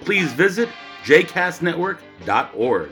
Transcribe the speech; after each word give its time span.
please 0.00 0.32
visit 0.32 0.68
jcastnetwork.org. 1.04 2.90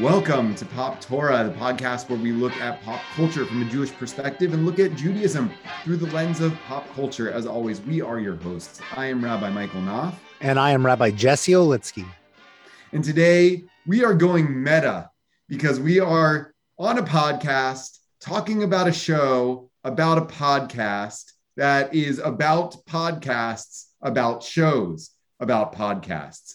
Welcome 0.00 0.54
to 0.54 0.64
Pop 0.64 1.00
Torah, 1.00 1.44
the 1.44 1.54
podcast 1.58 2.08
where 2.08 2.18
we 2.18 2.32
look 2.32 2.56
at 2.56 2.82
pop 2.82 3.00
culture 3.14 3.44
from 3.44 3.62
a 3.62 3.64
Jewish 3.66 3.92
perspective 3.92 4.54
and 4.54 4.64
look 4.64 4.78
at 4.78 4.96
Judaism 4.96 5.50
through 5.84 5.96
the 5.96 6.06
lens 6.14 6.40
of 6.40 6.54
pop 6.66 6.88
culture. 6.94 7.30
As 7.30 7.46
always, 7.46 7.80
we 7.82 8.00
are 8.00 8.18
your 8.18 8.36
hosts. 8.36 8.80
I 8.96 9.06
am 9.06 9.22
Rabbi 9.22 9.50
Michael 9.50 9.82
Knopf. 9.82 10.14
And 10.40 10.58
I 10.58 10.70
am 10.70 10.84
Rabbi 10.84 11.10
Jesse 11.10 11.52
Olitsky. 11.52 12.06
And 12.92 13.04
today 13.04 13.64
we 13.86 14.04
are 14.04 14.14
going 14.14 14.62
meta 14.62 15.10
because 15.48 15.78
we 15.78 16.00
are 16.00 16.54
on 16.78 16.98
a 16.98 17.02
podcast 17.02 17.98
talking 18.20 18.62
about 18.62 18.88
a 18.88 18.92
show 18.92 19.70
about 19.84 20.18
a 20.18 20.22
podcast 20.22 21.32
that 21.56 21.94
is 21.94 22.18
about 22.18 22.84
podcasts, 22.86 23.86
about 24.00 24.42
shows, 24.42 25.10
about 25.42 25.74
podcasts. 25.74 26.54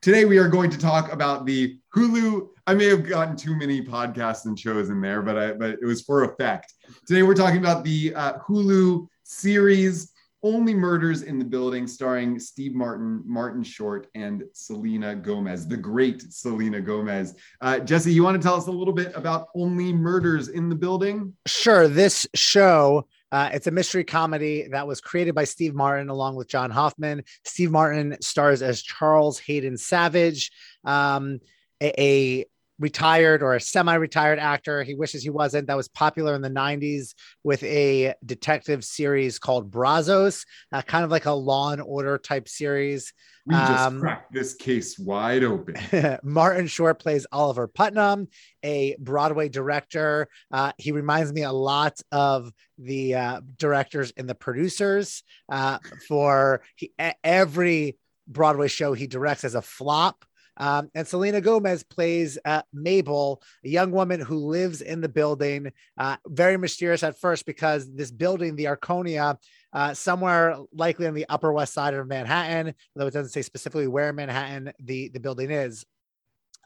Today 0.00 0.24
we 0.24 0.38
are 0.38 0.48
going 0.48 0.70
to 0.70 0.78
talk 0.78 1.12
about 1.12 1.44
the 1.46 1.78
Hulu. 1.94 2.48
I 2.66 2.74
may 2.74 2.86
have 2.86 3.06
gotten 3.06 3.36
too 3.36 3.56
many 3.56 3.82
podcasts 3.82 4.44
and 4.44 4.58
shows 4.58 4.88
in 4.88 5.00
there, 5.00 5.20
but 5.20 5.36
I, 5.36 5.52
but 5.52 5.70
it 5.70 5.84
was 5.84 6.02
for 6.02 6.22
effect. 6.24 6.72
Today 7.06 7.24
we're 7.24 7.34
talking 7.34 7.58
about 7.58 7.84
the 7.84 8.14
uh, 8.14 8.38
Hulu 8.38 9.08
series 9.24 10.12
only 10.44 10.74
Murders 10.74 11.22
in 11.22 11.38
the 11.38 11.44
Building, 11.44 11.86
starring 11.86 12.38
Steve 12.38 12.74
Martin, 12.74 13.22
Martin 13.24 13.62
Short, 13.62 14.08
and 14.14 14.44
Selena 14.52 15.16
Gomez, 15.16 15.66
the 15.66 15.76
great 15.76 16.22
Selena 16.22 16.82
Gomez. 16.82 17.34
Uh, 17.62 17.78
Jesse, 17.78 18.12
you 18.12 18.22
want 18.22 18.40
to 18.40 18.46
tell 18.46 18.54
us 18.54 18.66
a 18.66 18.70
little 18.70 18.92
bit 18.92 19.10
about 19.16 19.48
Only 19.56 19.92
Murders 19.92 20.48
in 20.48 20.68
the 20.68 20.74
Building? 20.74 21.32
Sure. 21.46 21.88
This 21.88 22.26
show. 22.34 23.08
Uh, 23.34 23.50
it's 23.52 23.66
a 23.66 23.70
mystery 23.72 24.04
comedy 24.04 24.68
that 24.70 24.86
was 24.86 25.00
created 25.00 25.34
by 25.34 25.42
Steve 25.42 25.74
Martin 25.74 26.08
along 26.08 26.36
with 26.36 26.46
John 26.46 26.70
Hoffman. 26.70 27.24
Steve 27.42 27.72
Martin 27.72 28.16
stars 28.20 28.62
as 28.62 28.80
Charles 28.80 29.40
Hayden 29.40 29.76
Savage, 29.76 30.52
um, 30.84 31.40
a, 31.82 32.00
a 32.00 32.44
retired 32.78 33.42
or 33.42 33.54
a 33.54 33.60
semi-retired 33.60 34.38
actor. 34.38 34.82
He 34.82 34.94
wishes 34.94 35.22
he 35.22 35.30
wasn't. 35.30 35.68
That 35.68 35.76
was 35.76 35.88
popular 35.88 36.34
in 36.34 36.42
the 36.42 36.50
90s 36.50 37.14
with 37.42 37.62
a 37.62 38.14
detective 38.24 38.84
series 38.84 39.38
called 39.38 39.70
Brazzos, 39.70 40.44
uh, 40.72 40.82
kind 40.82 41.04
of 41.04 41.10
like 41.10 41.26
a 41.26 41.32
Law 41.32 41.72
and 41.72 41.82
Order 41.82 42.18
type 42.18 42.48
series. 42.48 43.12
We 43.46 43.54
just 43.54 43.70
um, 43.70 44.00
cracked 44.00 44.32
this 44.32 44.54
case 44.54 44.98
wide 44.98 45.44
open. 45.44 45.76
Martin 46.22 46.66
Short 46.66 46.98
plays 46.98 47.26
Oliver 47.30 47.68
Putnam, 47.68 48.28
a 48.64 48.96
Broadway 48.98 49.50
director. 49.50 50.28
Uh, 50.50 50.72
he 50.78 50.92
reminds 50.92 51.30
me 51.32 51.42
a 51.42 51.52
lot 51.52 52.00
of 52.10 52.50
the 52.78 53.14
uh, 53.14 53.40
directors 53.58 54.14
and 54.16 54.28
the 54.28 54.34
producers 54.34 55.22
uh, 55.50 55.78
for 56.08 56.62
he, 56.76 56.92
every 57.22 57.98
Broadway 58.26 58.68
show 58.68 58.94
he 58.94 59.06
directs 59.06 59.44
as 59.44 59.54
a 59.54 59.62
flop. 59.62 60.24
Um, 60.56 60.90
and 60.94 61.06
Selena 61.06 61.40
Gomez 61.40 61.82
plays 61.82 62.38
uh, 62.44 62.62
Mabel, 62.72 63.42
a 63.64 63.68
young 63.68 63.90
woman 63.90 64.20
who 64.20 64.36
lives 64.36 64.80
in 64.80 65.00
the 65.00 65.08
building. 65.08 65.72
Uh, 65.98 66.16
very 66.26 66.56
mysterious 66.56 67.02
at 67.02 67.18
first 67.18 67.46
because 67.46 67.92
this 67.92 68.10
building, 68.10 68.56
the 68.56 68.66
Arconia, 68.66 69.36
uh, 69.72 69.94
somewhere 69.94 70.56
likely 70.72 71.06
on 71.06 71.14
the 71.14 71.26
Upper 71.28 71.52
West 71.52 71.74
Side 71.74 71.94
of 71.94 72.06
Manhattan, 72.06 72.74
though 72.94 73.06
it 73.06 73.14
doesn't 73.14 73.32
say 73.32 73.42
specifically 73.42 73.88
where 73.88 74.12
Manhattan 74.12 74.72
the, 74.78 75.08
the 75.08 75.20
building 75.20 75.50
is. 75.50 75.84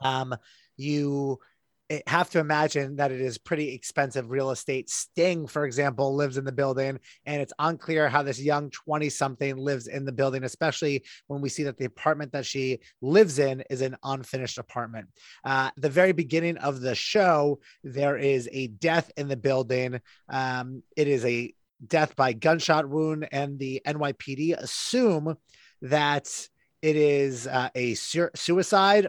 Um, 0.02 0.36
you 0.76 1.40
have 2.06 2.28
to 2.30 2.38
imagine 2.38 2.96
that 2.96 3.12
it 3.12 3.20
is 3.20 3.38
pretty 3.38 3.74
expensive 3.74 4.30
real 4.30 4.50
estate. 4.50 4.90
Sting, 4.90 5.46
for 5.46 5.64
example, 5.64 6.14
lives 6.14 6.36
in 6.36 6.44
the 6.44 6.52
building, 6.52 6.98
and 7.24 7.40
it's 7.40 7.52
unclear 7.58 8.08
how 8.08 8.22
this 8.22 8.40
young 8.40 8.70
20 8.70 9.08
something 9.08 9.56
lives 9.56 9.86
in 9.86 10.04
the 10.04 10.12
building, 10.12 10.44
especially 10.44 11.04
when 11.28 11.40
we 11.40 11.48
see 11.48 11.62
that 11.62 11.78
the 11.78 11.86
apartment 11.86 12.32
that 12.32 12.44
she 12.44 12.80
lives 13.00 13.38
in 13.38 13.62
is 13.70 13.80
an 13.80 13.96
unfinished 14.04 14.58
apartment. 14.58 15.08
Uh, 15.44 15.70
the 15.76 15.88
very 15.88 16.12
beginning 16.12 16.58
of 16.58 16.80
the 16.80 16.94
show, 16.94 17.58
there 17.82 18.18
is 18.18 18.48
a 18.52 18.66
death 18.66 19.10
in 19.16 19.28
the 19.28 19.36
building. 19.36 20.00
Um, 20.28 20.82
it 20.96 21.08
is 21.08 21.24
a 21.24 21.54
death 21.86 22.16
by 22.16 22.32
gunshot 22.34 22.88
wound, 22.88 23.28
and 23.32 23.58
the 23.58 23.80
NYPD 23.86 24.56
assume 24.58 25.36
that 25.82 26.48
it 26.82 26.96
is 26.96 27.46
uh, 27.46 27.70
a 27.74 27.94
su- 27.94 28.30
suicide 28.34 29.08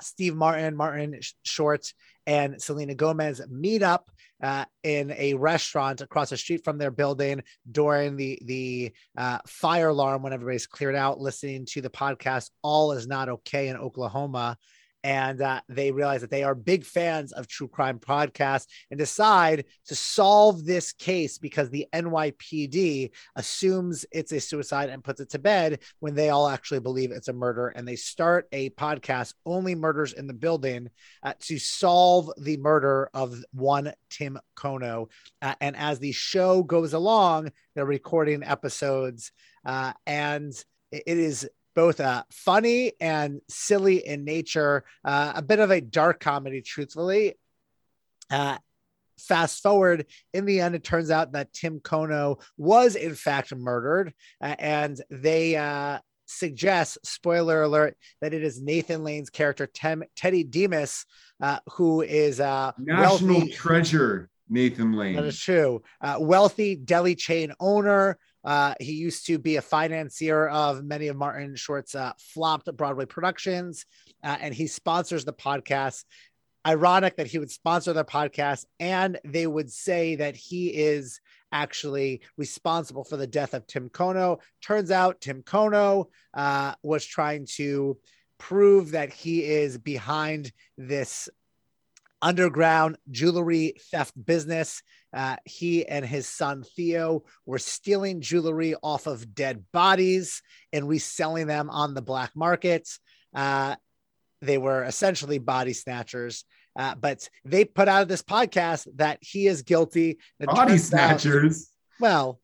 Steve 0.00 0.34
Martin, 0.34 0.76
Martin 0.76 1.18
Short, 1.44 1.92
and 2.26 2.60
Selena 2.60 2.94
Gomez 2.94 3.40
meet 3.48 3.82
up 3.82 4.10
uh, 4.42 4.64
in 4.82 5.12
a 5.12 5.34
restaurant 5.34 6.00
across 6.00 6.30
the 6.30 6.36
street 6.36 6.62
from 6.64 6.78
their 6.78 6.90
building 6.90 7.42
during 7.70 8.16
the 8.16 8.38
the 8.44 8.92
uh, 9.16 9.38
fire 9.46 9.88
alarm 9.88 10.22
when 10.22 10.32
everybody's 10.32 10.66
cleared 10.66 10.94
out, 10.94 11.20
listening 11.20 11.66
to 11.66 11.80
the 11.80 11.90
podcast 11.90 12.50
"All 12.62 12.92
Is 12.92 13.06
Not 13.06 13.28
Okay" 13.28 13.68
in 13.68 13.76
Oklahoma 13.76 14.56
and 15.04 15.40
uh, 15.40 15.60
they 15.68 15.90
realize 15.90 16.20
that 16.20 16.30
they 16.30 16.42
are 16.42 16.54
big 16.54 16.84
fans 16.84 17.32
of 17.32 17.46
true 17.46 17.68
crime 17.68 17.98
podcasts 17.98 18.66
and 18.90 18.98
decide 18.98 19.64
to 19.86 19.94
solve 19.94 20.64
this 20.64 20.92
case 20.92 21.38
because 21.38 21.70
the 21.70 21.86
NYPD 21.94 23.10
assumes 23.36 24.04
it's 24.10 24.32
a 24.32 24.40
suicide 24.40 24.88
and 24.88 25.04
puts 25.04 25.20
it 25.20 25.30
to 25.30 25.38
bed 25.38 25.80
when 26.00 26.14
they 26.14 26.30
all 26.30 26.48
actually 26.48 26.80
believe 26.80 27.10
it's 27.10 27.28
a 27.28 27.32
murder. 27.32 27.68
And 27.68 27.86
they 27.86 27.96
start 27.96 28.48
a 28.52 28.70
podcast, 28.70 29.34
Only 29.46 29.74
Murders 29.74 30.12
in 30.12 30.26
the 30.26 30.34
Building, 30.34 30.88
uh, 31.22 31.34
to 31.40 31.58
solve 31.58 32.30
the 32.38 32.56
murder 32.56 33.10
of 33.14 33.36
one 33.52 33.92
Tim 34.10 34.38
Kono. 34.56 35.10
Uh, 35.40 35.54
and 35.60 35.76
as 35.76 35.98
the 35.98 36.12
show 36.12 36.62
goes 36.62 36.92
along, 36.92 37.50
they're 37.74 37.84
recording 37.84 38.42
episodes 38.42 39.32
uh, 39.64 39.92
and 40.06 40.52
it 40.90 41.02
is 41.06 41.48
both 41.78 42.00
uh, 42.00 42.24
funny 42.32 42.90
and 43.00 43.40
silly 43.48 44.04
in 44.04 44.24
nature, 44.24 44.82
uh, 45.04 45.34
a 45.36 45.42
bit 45.42 45.60
of 45.60 45.70
a 45.70 45.80
dark 45.80 46.18
comedy, 46.18 46.60
truthfully. 46.60 47.34
Uh, 48.28 48.58
fast 49.20 49.62
forward, 49.62 50.06
in 50.34 50.44
the 50.44 50.58
end, 50.58 50.74
it 50.74 50.82
turns 50.82 51.08
out 51.12 51.30
that 51.34 51.52
Tim 51.52 51.78
Kono 51.78 52.42
was 52.56 52.96
in 52.96 53.14
fact 53.14 53.54
murdered, 53.54 54.12
uh, 54.40 54.56
and 54.58 55.00
they 55.08 55.54
uh, 55.54 56.00
suggest, 56.26 56.98
spoiler 57.04 57.62
alert, 57.62 57.96
that 58.20 58.34
it 58.34 58.42
is 58.42 58.60
Nathan 58.60 59.04
Lane's 59.04 59.30
character, 59.30 59.68
Tem- 59.68 60.02
Teddy 60.16 60.42
Dimas, 60.42 61.06
uh, 61.40 61.60
who 61.74 62.02
is 62.02 62.40
a 62.40 62.74
national 62.76 63.36
wealthy, 63.36 63.52
treasure. 63.52 64.28
Nathan 64.50 64.94
Lane. 64.94 65.14
That 65.14 65.26
is 65.26 65.38
true. 65.38 65.82
Uh, 66.00 66.16
wealthy 66.18 66.74
deli 66.74 67.14
chain 67.14 67.52
owner 67.60 68.18
uh, 68.44 68.74
he 68.80 68.92
used 68.92 69.26
to 69.26 69.38
be 69.38 69.56
a 69.56 69.62
financier 69.62 70.48
of 70.48 70.84
many 70.84 71.08
of 71.08 71.16
Martin 71.16 71.56
Short's 71.56 71.94
uh, 71.94 72.12
flopped 72.18 72.74
Broadway 72.76 73.06
productions, 73.06 73.84
uh, 74.22 74.36
and 74.40 74.54
he 74.54 74.66
sponsors 74.66 75.24
the 75.24 75.32
podcast. 75.32 76.04
Ironic 76.66 77.16
that 77.16 77.28
he 77.28 77.38
would 77.38 77.50
sponsor 77.50 77.92
the 77.92 78.04
podcast, 78.04 78.66
and 78.78 79.18
they 79.24 79.46
would 79.46 79.72
say 79.72 80.16
that 80.16 80.36
he 80.36 80.68
is 80.68 81.20
actually 81.50 82.20
responsible 82.36 83.04
for 83.04 83.16
the 83.16 83.26
death 83.26 83.54
of 83.54 83.66
Tim 83.66 83.88
Kono. 83.88 84.38
Turns 84.60 84.90
out 84.90 85.20
Tim 85.20 85.42
Kono 85.42 86.06
uh, 86.34 86.74
was 86.82 87.06
trying 87.06 87.46
to 87.56 87.96
prove 88.38 88.90
that 88.92 89.12
he 89.12 89.44
is 89.44 89.78
behind 89.78 90.52
this 90.76 91.28
underground 92.20 92.96
jewelry 93.10 93.74
theft 93.90 94.12
business. 94.26 94.82
Uh, 95.12 95.36
he 95.44 95.86
and 95.86 96.04
his 96.04 96.28
son 96.28 96.64
Theo 96.76 97.24
were 97.46 97.58
stealing 97.58 98.20
jewelry 98.20 98.74
off 98.82 99.06
of 99.06 99.34
dead 99.34 99.64
bodies 99.72 100.42
and 100.72 100.88
reselling 100.88 101.46
them 101.46 101.70
on 101.70 101.94
the 101.94 102.02
black 102.02 102.32
market. 102.36 102.88
Uh, 103.34 103.76
they 104.42 104.58
were 104.58 104.84
essentially 104.84 105.38
body 105.38 105.72
snatchers. 105.72 106.44
Uh, 106.78 106.94
but 106.94 107.28
they 107.44 107.64
put 107.64 107.88
out 107.88 108.02
of 108.02 108.08
this 108.08 108.22
podcast 108.22 108.86
that 108.96 109.18
he 109.20 109.46
is 109.48 109.62
guilty. 109.62 110.18
Body 110.40 110.78
snatchers. 110.78 111.68
Out, 111.68 112.00
well, 112.00 112.40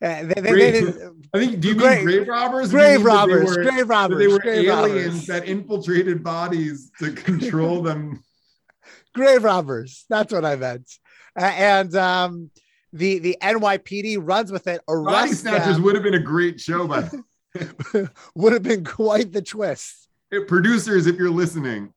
uh, 0.00 0.22
they, 0.22 0.40
they, 0.40 0.50
grave, 0.50 0.96
they, 0.96 1.06
I 1.34 1.44
think. 1.44 1.60
Do 1.60 1.68
you 1.68 1.74
grave, 1.74 1.98
mean 1.98 2.06
grave 2.06 2.28
robbers? 2.28 2.70
Grave 2.70 3.04
robbers. 3.04 3.56
Were, 3.56 3.62
grave 3.62 3.88
robbers. 3.88 4.18
They 4.18 4.28
were 4.28 4.38
grave 4.38 4.68
aliens 4.68 5.06
robbers. 5.06 5.26
that 5.26 5.44
infiltrated 5.46 6.22
bodies 6.22 6.90
to 7.00 7.12
control 7.12 7.82
them. 7.82 8.22
grave 9.14 9.42
robbers. 9.42 10.06
That's 10.08 10.32
what 10.32 10.44
I 10.44 10.56
meant. 10.56 10.88
And 11.38 11.94
um, 11.94 12.50
the 12.92 13.18
the 13.18 13.36
NYPD 13.40 14.18
runs 14.20 14.50
with 14.50 14.66
it. 14.66 14.80
Body 14.86 15.32
Snatchers 15.32 15.76
them. 15.76 15.84
would 15.84 15.94
have 15.94 16.04
been 16.04 16.14
a 16.14 16.18
great 16.18 16.60
show, 16.60 16.86
but 16.86 17.12
would 18.34 18.52
have 18.52 18.62
been 18.62 18.84
quite 18.84 19.32
the 19.32 19.42
twist. 19.42 20.08
Producers, 20.46 21.06
if 21.06 21.16
you're 21.16 21.30
listening. 21.30 21.92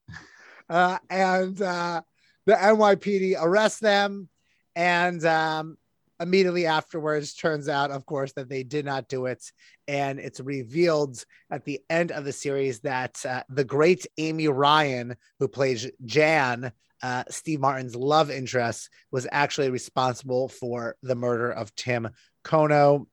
Uh, 0.70 0.98
and 1.10 1.62
uh, 1.62 2.02
the 2.46 2.54
NYPD 2.54 3.36
arrests 3.42 3.80
them, 3.80 4.30
and 4.76 5.26
um, 5.26 5.78
immediately 6.22 6.66
afterwards, 6.66 7.34
turns 7.34 7.68
out, 7.68 7.92
of 7.92 8.06
course, 8.06 8.32
that 8.34 8.48
they 8.48 8.64
did 8.64 8.86
not 8.86 9.10
do 9.10 9.26
it. 9.26 9.44
And 9.88 10.20
it's 10.20 10.40
revealed 10.40 11.26
at 11.50 11.66
the 11.66 11.82
end 11.90 12.12
of 12.12 12.24
the 12.24 12.32
series 12.32 12.80
that 12.82 13.26
uh, 13.26 13.44
the 13.50 13.66
great 13.66 14.08
Amy 14.18 14.48
Ryan, 14.48 15.18
who 15.40 15.50
plays 15.50 15.90
Jan, 16.06 16.72
uh, 17.02 17.24
Steve 17.30 17.60
Martin's 17.60 17.96
love 17.96 18.32
interest, 18.32 18.90
was 19.12 19.28
actually 19.32 19.70
responsible 19.70 20.50
for 20.50 20.96
the 21.02 21.16
murder 21.16 21.52
of 21.52 21.74
Tim 21.76 22.10
Kono. 22.44 23.08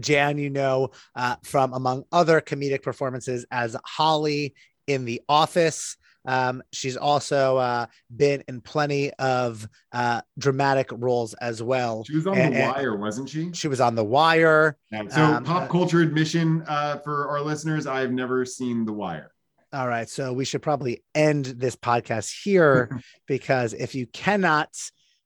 Jan, 0.00 0.36
you 0.36 0.50
know, 0.50 0.90
uh, 1.14 1.36
from 1.42 1.72
among 1.72 2.04
other 2.12 2.40
comedic 2.40 2.82
performances 2.82 3.46
as 3.50 3.74
Holly 3.84 4.54
in 4.86 5.04
The 5.04 5.22
Office. 5.28 5.96
Um, 6.26 6.62
she's 6.72 6.98
also 6.98 7.56
uh, 7.56 7.86
been 8.14 8.44
in 8.48 8.60
plenty 8.60 9.12
of 9.14 9.66
uh, 9.92 10.20
dramatic 10.38 10.90
roles 10.92 11.32
as 11.34 11.62
well. 11.62 12.04
She 12.04 12.16
was 12.16 12.26
on 12.26 12.36
and, 12.36 12.54
The 12.54 12.60
Wire, 12.60 12.96
wasn't 12.96 13.30
she? 13.30 13.50
She 13.54 13.68
was 13.68 13.80
on 13.80 13.94
The 13.94 14.04
Wire. 14.04 14.76
So, 15.08 15.24
um, 15.24 15.44
pop 15.44 15.70
culture 15.70 16.02
admission 16.02 16.64
uh, 16.68 16.98
for 16.98 17.28
our 17.28 17.40
listeners: 17.40 17.86
I've 17.86 18.12
never 18.12 18.44
seen 18.44 18.84
The 18.84 18.92
Wire. 18.92 19.32
All 19.72 19.86
right, 19.86 20.08
so 20.08 20.32
we 20.32 20.46
should 20.46 20.62
probably 20.62 21.02
end 21.14 21.44
this 21.44 21.76
podcast 21.76 22.32
here 22.42 23.00
because 23.26 23.74
if 23.74 23.94
you 23.94 24.06
cannot 24.06 24.70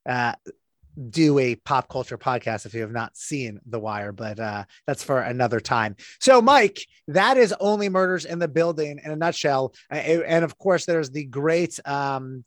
uh, 0.04 0.34
do 1.10 1.38
a 1.38 1.54
pop 1.54 1.88
culture 1.88 2.18
podcast 2.18 2.66
if 2.66 2.74
you 2.74 2.80
have 2.80 2.90
not 2.90 3.16
seen 3.16 3.60
The 3.66 3.78
Wire, 3.78 4.12
but 4.12 4.40
uh, 4.40 4.64
that's 4.86 5.04
for 5.04 5.20
another 5.20 5.60
time. 5.60 5.96
So, 6.20 6.42
Mike, 6.42 6.84
that 7.08 7.36
is 7.36 7.54
only 7.60 7.88
Murders 7.88 8.24
in 8.24 8.38
the 8.38 8.48
Building 8.48 9.00
in 9.02 9.10
a 9.10 9.16
nutshell. 9.16 9.74
And 9.90 10.44
of 10.44 10.58
course, 10.58 10.86
there's 10.86 11.10
the 11.10 11.24
great 11.24 11.78
um, 11.86 12.44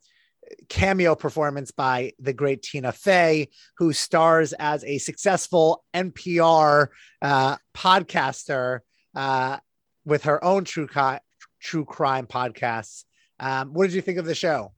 cameo 0.70 1.16
performance 1.16 1.72
by 1.72 2.14
the 2.20 2.34
great 2.34 2.62
Tina 2.62 2.92
Fey, 2.92 3.48
who 3.78 3.94
stars 3.94 4.54
as 4.54 4.84
a 4.84 4.98
successful 4.98 5.84
NPR 5.94 6.88
uh, 7.22 7.58
podcaster 7.74 8.80
uh, 9.16 9.58
with 10.06 10.24
her 10.24 10.44
own 10.44 10.66
true 10.66 10.88
true 11.60 11.86
crime 11.86 12.28
podcasts. 12.28 13.06
Um, 13.40 13.74
what 13.74 13.86
did 13.86 13.94
you 13.94 14.02
think 14.02 14.18
of 14.18 14.26
the 14.26 14.36
show? 14.36 14.74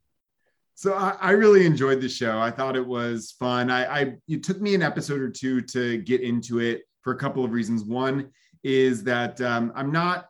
So 0.76 0.94
I, 0.94 1.18
I, 1.20 1.32
really 1.32 1.66
enjoyed 1.66 2.02
the 2.02 2.10
show. 2.10 2.40
I 2.40 2.52
thought 2.52 2.76
it 2.76 2.86
was 2.86 3.32
fun. 3.40 3.72
I, 3.72 4.02
I 4.02 4.14
it 4.28 4.44
took 4.44 4.62
me 4.62 4.76
an 4.76 4.84
episode 4.84 5.22
or 5.22 5.30
two 5.30 5.62
to 5.62 5.98
get 5.98 6.22
into 6.22 6.60
it 6.60 6.84
for 7.02 7.14
a 7.14 7.18
couple 7.18 7.44
of 7.44 7.52
reasons. 7.52 7.84
One 7.84 8.30
is 8.64 9.04
that 9.06 9.42
um, 9.42 9.72
I'm 9.76 9.92
not 9.92 10.28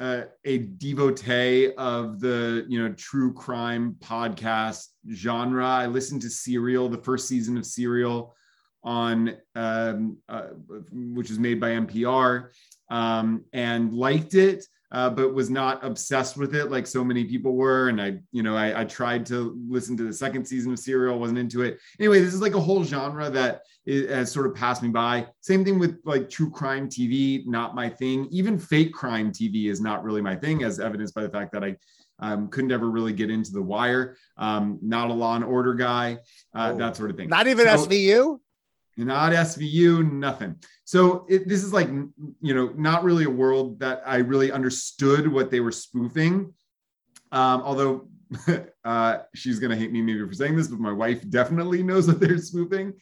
uh, 0.00 0.22
a 0.44 0.58
devotee 0.58 1.72
of 1.74 2.20
the 2.20 2.64
you 2.68 2.82
know 2.82 2.94
true 2.94 3.32
crime 3.32 3.96
podcast 4.00 4.86
genre. 5.12 5.66
I 5.66 5.86
listened 5.86 6.22
to 6.22 6.30
Serial, 6.30 6.88
the 6.88 6.98
first 6.98 7.28
season 7.28 7.56
of 7.56 7.66
Serial, 7.66 8.34
on 8.82 9.36
um, 9.54 10.16
uh, 10.28 10.48
which 10.92 11.28
was 11.28 11.38
made 11.38 11.60
by 11.60 11.70
NPR, 11.70 12.50
um, 12.90 13.44
and 13.52 13.92
liked 13.92 14.34
it 14.34 14.64
uh, 14.94 15.10
but 15.10 15.34
was 15.34 15.50
not 15.50 15.84
obsessed 15.84 16.36
with 16.36 16.54
it 16.54 16.70
like 16.70 16.86
so 16.86 17.02
many 17.02 17.24
people 17.24 17.56
were. 17.56 17.88
And 17.88 18.00
I, 18.00 18.18
you 18.30 18.44
know, 18.44 18.56
I, 18.56 18.82
I, 18.82 18.84
tried 18.84 19.26
to 19.26 19.58
listen 19.68 19.96
to 19.96 20.04
the 20.04 20.12
second 20.12 20.46
season 20.46 20.72
of 20.72 20.78
Serial, 20.78 21.18
wasn't 21.18 21.40
into 21.40 21.62
it. 21.62 21.80
Anyway, 21.98 22.20
this 22.20 22.32
is 22.32 22.40
like 22.40 22.54
a 22.54 22.60
whole 22.60 22.84
genre 22.84 23.28
that 23.28 23.62
is, 23.86 24.08
has 24.08 24.30
sort 24.30 24.46
of 24.46 24.54
passed 24.54 24.84
me 24.84 24.90
by. 24.90 25.26
Same 25.40 25.64
thing 25.64 25.80
with 25.80 25.98
like 26.04 26.30
true 26.30 26.48
crime 26.48 26.88
TV, 26.88 27.44
not 27.44 27.74
my 27.74 27.88
thing. 27.88 28.28
Even 28.30 28.56
fake 28.56 28.92
crime 28.92 29.32
TV 29.32 29.66
is 29.66 29.80
not 29.80 30.04
really 30.04 30.22
my 30.22 30.36
thing, 30.36 30.62
as 30.62 30.78
evidenced 30.78 31.12
by 31.12 31.22
the 31.22 31.30
fact 31.30 31.52
that 31.54 31.64
I 31.64 31.76
um, 32.20 32.46
couldn't 32.46 32.70
ever 32.70 32.88
really 32.88 33.12
get 33.12 33.30
into 33.30 33.50
the 33.50 33.62
wire. 33.62 34.16
Um, 34.36 34.78
not 34.80 35.10
a 35.10 35.12
Law 35.12 35.34
and 35.34 35.44
Order 35.44 35.74
guy, 35.74 36.18
uh, 36.54 36.70
oh, 36.72 36.78
that 36.78 36.96
sort 36.96 37.10
of 37.10 37.16
thing. 37.16 37.28
Not 37.28 37.48
even 37.48 37.66
so, 37.66 37.84
SVU 37.84 38.38
not 38.96 39.32
SVU, 39.32 40.10
nothing. 40.10 40.56
So 40.84 41.26
it, 41.28 41.48
this 41.48 41.64
is 41.64 41.72
like, 41.72 41.88
you 41.88 42.54
know, 42.54 42.72
not 42.76 43.02
really 43.02 43.24
a 43.24 43.30
world 43.30 43.80
that 43.80 44.02
I 44.06 44.16
really 44.16 44.52
understood 44.52 45.26
what 45.26 45.50
they 45.50 45.60
were 45.60 45.72
spoofing. 45.72 46.52
Um, 47.32 47.62
although 47.62 48.08
uh, 48.84 49.18
she's 49.34 49.58
going 49.58 49.70
to 49.70 49.76
hate 49.76 49.92
me 49.92 50.02
maybe 50.02 50.24
for 50.26 50.32
saying 50.32 50.56
this, 50.56 50.68
but 50.68 50.78
my 50.78 50.92
wife 50.92 51.28
definitely 51.30 51.82
knows 51.82 52.06
that 52.06 52.20
they're 52.20 52.38
spoofing. 52.38 52.92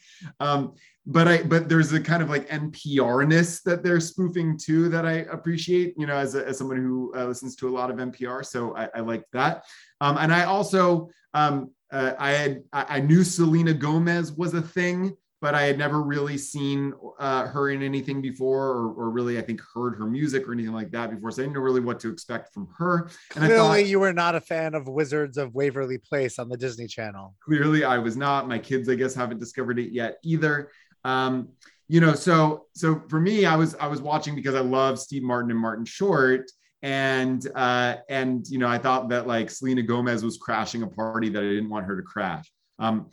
Um, 0.40 0.74
but 1.04 1.26
I, 1.28 1.42
but 1.42 1.68
there's 1.68 1.92
a 1.92 2.00
kind 2.00 2.22
of 2.22 2.30
like 2.30 2.48
NPR-ness 2.48 3.62
that 3.62 3.82
they're 3.82 4.00
spoofing 4.00 4.56
too 4.56 4.88
that 4.88 5.04
I 5.04 5.26
appreciate, 5.32 5.94
you 5.98 6.06
know, 6.06 6.16
as, 6.16 6.34
a, 6.34 6.46
as 6.46 6.58
someone 6.58 6.76
who 6.78 7.12
uh, 7.16 7.26
listens 7.26 7.56
to 7.56 7.68
a 7.68 7.74
lot 7.76 7.90
of 7.90 7.96
NPR. 7.96 8.44
So 8.46 8.76
I, 8.76 8.88
I 8.94 9.00
like 9.00 9.24
that. 9.32 9.64
Um, 10.00 10.16
and 10.18 10.32
I 10.32 10.44
also, 10.44 11.10
um, 11.34 11.72
uh, 11.90 12.12
I 12.18 12.30
had, 12.30 12.62
I 12.72 13.00
knew 13.00 13.22
Selena 13.22 13.74
Gomez 13.74 14.32
was 14.32 14.54
a 14.54 14.62
thing 14.62 15.14
but 15.42 15.56
I 15.56 15.62
had 15.62 15.76
never 15.76 16.02
really 16.02 16.38
seen 16.38 16.94
uh, 17.18 17.48
her 17.48 17.70
in 17.70 17.82
anything 17.82 18.22
before, 18.22 18.68
or, 18.68 18.92
or, 18.92 19.10
really, 19.10 19.38
I 19.38 19.42
think, 19.42 19.60
heard 19.74 19.96
her 19.96 20.06
music 20.06 20.46
or 20.46 20.52
anything 20.52 20.72
like 20.72 20.92
that 20.92 21.10
before. 21.10 21.32
So 21.32 21.42
I 21.42 21.46
didn't 21.46 21.54
know 21.54 21.60
really 21.62 21.80
what 21.80 21.98
to 22.00 22.08
expect 22.10 22.54
from 22.54 22.68
her. 22.78 23.10
And 23.34 23.44
clearly, 23.46 23.82
thought, 23.82 23.86
you 23.86 23.98
were 23.98 24.12
not 24.12 24.36
a 24.36 24.40
fan 24.40 24.76
of 24.76 24.86
Wizards 24.86 25.36
of 25.38 25.52
Waverly 25.52 25.98
Place 25.98 26.38
on 26.38 26.48
the 26.48 26.56
Disney 26.56 26.86
Channel. 26.86 27.34
Clearly, 27.40 27.82
I 27.82 27.98
was 27.98 28.16
not. 28.16 28.46
My 28.46 28.60
kids, 28.60 28.88
I 28.88 28.94
guess, 28.94 29.16
haven't 29.16 29.40
discovered 29.40 29.80
it 29.80 29.90
yet 29.90 30.18
either. 30.22 30.70
Um, 31.04 31.48
you 31.88 32.00
know, 32.00 32.14
so 32.14 32.66
so 32.74 33.02
for 33.08 33.18
me, 33.18 33.44
I 33.44 33.56
was 33.56 33.74
I 33.74 33.88
was 33.88 34.00
watching 34.00 34.36
because 34.36 34.54
I 34.54 34.60
love 34.60 35.00
Steve 35.00 35.24
Martin 35.24 35.50
and 35.50 35.58
Martin 35.58 35.84
Short. 35.84 36.48
And 36.82 37.44
uh, 37.56 37.96
and 38.08 38.46
you 38.48 38.58
know, 38.58 38.68
I 38.68 38.78
thought 38.78 39.08
that 39.08 39.26
like 39.26 39.50
Selena 39.50 39.82
Gomez 39.82 40.22
was 40.22 40.38
crashing 40.38 40.84
a 40.84 40.86
party 40.86 41.30
that 41.30 41.40
I 41.40 41.48
didn't 41.48 41.68
want 41.68 41.86
her 41.86 41.96
to 41.96 42.02
crash. 42.02 42.48
Um, 42.78 43.10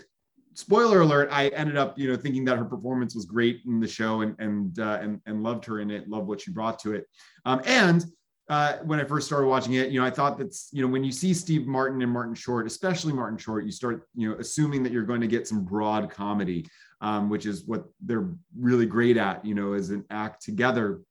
spoiler 0.60 1.02
alert 1.02 1.30
i 1.32 1.48
ended 1.50 1.78
up 1.78 1.98
you 1.98 2.10
know 2.10 2.18
thinking 2.18 2.44
that 2.44 2.58
her 2.58 2.66
performance 2.66 3.16
was 3.16 3.26
great 3.26 3.62
in 3.66 3.80
the 3.80 3.88
show 3.88 4.22
and 4.22 4.36
and 4.40 4.80
uh, 4.80 5.00
and, 5.02 5.22
and 5.26 5.42
loved 5.42 5.64
her 5.64 5.80
in 5.80 5.90
it 5.90 6.10
loved 6.10 6.28
what 6.28 6.42
she 6.42 6.52
brought 6.52 6.78
to 6.78 6.94
it 6.94 7.08
um, 7.46 7.62
and 7.66 8.06
uh, 8.50 8.78
when 8.84 9.00
I 9.00 9.04
first 9.04 9.28
started 9.28 9.46
watching 9.46 9.74
it, 9.74 9.92
you 9.92 10.00
know, 10.00 10.06
I 10.06 10.10
thought 10.10 10.40
that's, 10.40 10.70
you 10.72 10.82
know, 10.82 10.88
when 10.88 11.04
you 11.04 11.12
see 11.12 11.36
Steve 11.36 11.68
Martin 11.68 12.02
and 12.02 12.12
Martin 12.12 12.34
Short, 12.34 12.66
especially 12.66 13.14
Martin 13.14 13.38
Short, 13.38 13.64
you 13.64 13.72
start, 13.72 14.08
you 14.16 14.28
know, 14.28 14.38
assuming 14.40 14.82
that 14.84 14.92
you're 14.92 15.04
going 15.04 15.22
to 15.22 15.28
get 15.28 15.48
some 15.48 15.64
broad 15.64 16.10
comedy, 16.10 16.66
um, 17.00 17.30
which 17.30 17.46
is 17.46 17.66
what 17.66 17.86
they're 18.02 18.28
really 18.58 18.88
great 18.88 19.18
at, 19.18 19.46
you 19.46 19.54
know, 19.54 19.74
as 19.74 19.92
an 19.92 20.04
act 20.10 20.44
together. 20.44 21.02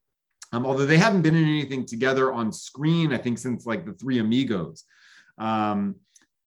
Um, 0.51 0.65
although 0.65 0.85
they 0.85 0.97
haven't 0.97 1.21
been 1.21 1.35
in 1.35 1.45
anything 1.45 1.85
together 1.85 2.33
on 2.33 2.51
screen, 2.51 3.13
I 3.13 3.17
think 3.17 3.37
since 3.37 3.65
like 3.65 3.85
the 3.85 3.93
Three 3.93 4.19
Amigos. 4.19 4.83
Um, 5.37 5.95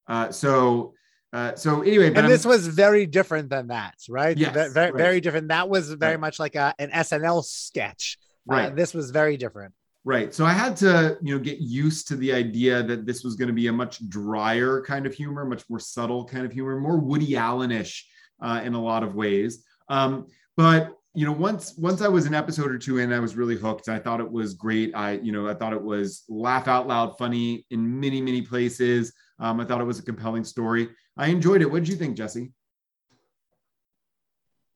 uh, 0.08 0.30
so 0.30 0.92
uh, 1.32 1.54
so 1.54 1.80
anyway, 1.80 2.12
and 2.12 2.28
this 2.28 2.44
I'm, 2.44 2.50
was 2.50 2.66
very 2.66 3.06
different 3.06 3.48
than 3.48 3.68
that, 3.68 3.94
right? 4.08 4.36
Yes, 4.36 4.52
very, 4.52 4.90
right. 4.90 4.94
very 4.94 5.20
different. 5.20 5.48
That 5.48 5.68
was 5.68 5.90
very 5.92 6.12
right. 6.12 6.20
much 6.20 6.38
like 6.38 6.56
a, 6.56 6.74
an 6.78 6.90
SNL 6.90 7.42
sketch. 7.44 8.18
Uh, 8.50 8.54
right. 8.54 8.72
Uh, 8.72 8.74
this 8.74 8.92
was 8.92 9.10
very 9.10 9.38
different. 9.38 9.72
Right. 10.04 10.34
So 10.34 10.44
I 10.44 10.52
had 10.52 10.76
to, 10.78 11.16
you 11.22 11.34
know, 11.34 11.42
get 11.42 11.58
used 11.58 12.08
to 12.08 12.16
the 12.16 12.32
idea 12.32 12.82
that 12.82 13.06
this 13.06 13.22
was 13.22 13.36
going 13.36 13.48
to 13.48 13.54
be 13.54 13.68
a 13.68 13.72
much 13.72 14.06
drier 14.08 14.82
kind 14.82 15.06
of 15.06 15.14
humor, 15.14 15.44
much 15.44 15.62
more 15.70 15.78
subtle 15.78 16.24
kind 16.24 16.44
of 16.44 16.52
humor, 16.52 16.78
more 16.78 16.98
Woody 16.98 17.36
Allen-ish 17.36 18.06
uh, 18.42 18.60
in 18.64 18.74
a 18.74 18.82
lot 18.82 19.04
of 19.04 19.14
ways. 19.14 19.64
Um, 19.88 20.26
but 20.56 20.96
you 21.14 21.26
know, 21.26 21.32
once 21.32 21.74
once 21.76 22.00
I 22.00 22.08
was 22.08 22.26
an 22.26 22.34
episode 22.34 22.70
or 22.70 22.78
two 22.78 22.98
in, 22.98 23.12
I 23.12 23.20
was 23.20 23.36
really 23.36 23.56
hooked. 23.56 23.88
I 23.88 23.98
thought 23.98 24.20
it 24.20 24.30
was 24.30 24.54
great. 24.54 24.94
I, 24.94 25.12
you 25.12 25.30
know, 25.30 25.46
I 25.46 25.54
thought 25.54 25.72
it 25.72 25.82
was 25.82 26.24
laugh 26.28 26.68
out 26.68 26.88
loud 26.88 27.16
funny 27.18 27.66
in 27.70 28.00
many 28.00 28.20
many 28.20 28.42
places. 28.42 29.12
Um, 29.38 29.60
I 29.60 29.64
thought 29.64 29.80
it 29.80 29.84
was 29.84 29.98
a 29.98 30.02
compelling 30.02 30.44
story. 30.44 30.88
I 31.16 31.28
enjoyed 31.28 31.62
it. 31.62 31.70
What 31.70 31.80
did 31.80 31.88
you 31.88 31.96
think, 31.96 32.16
Jesse? 32.16 32.52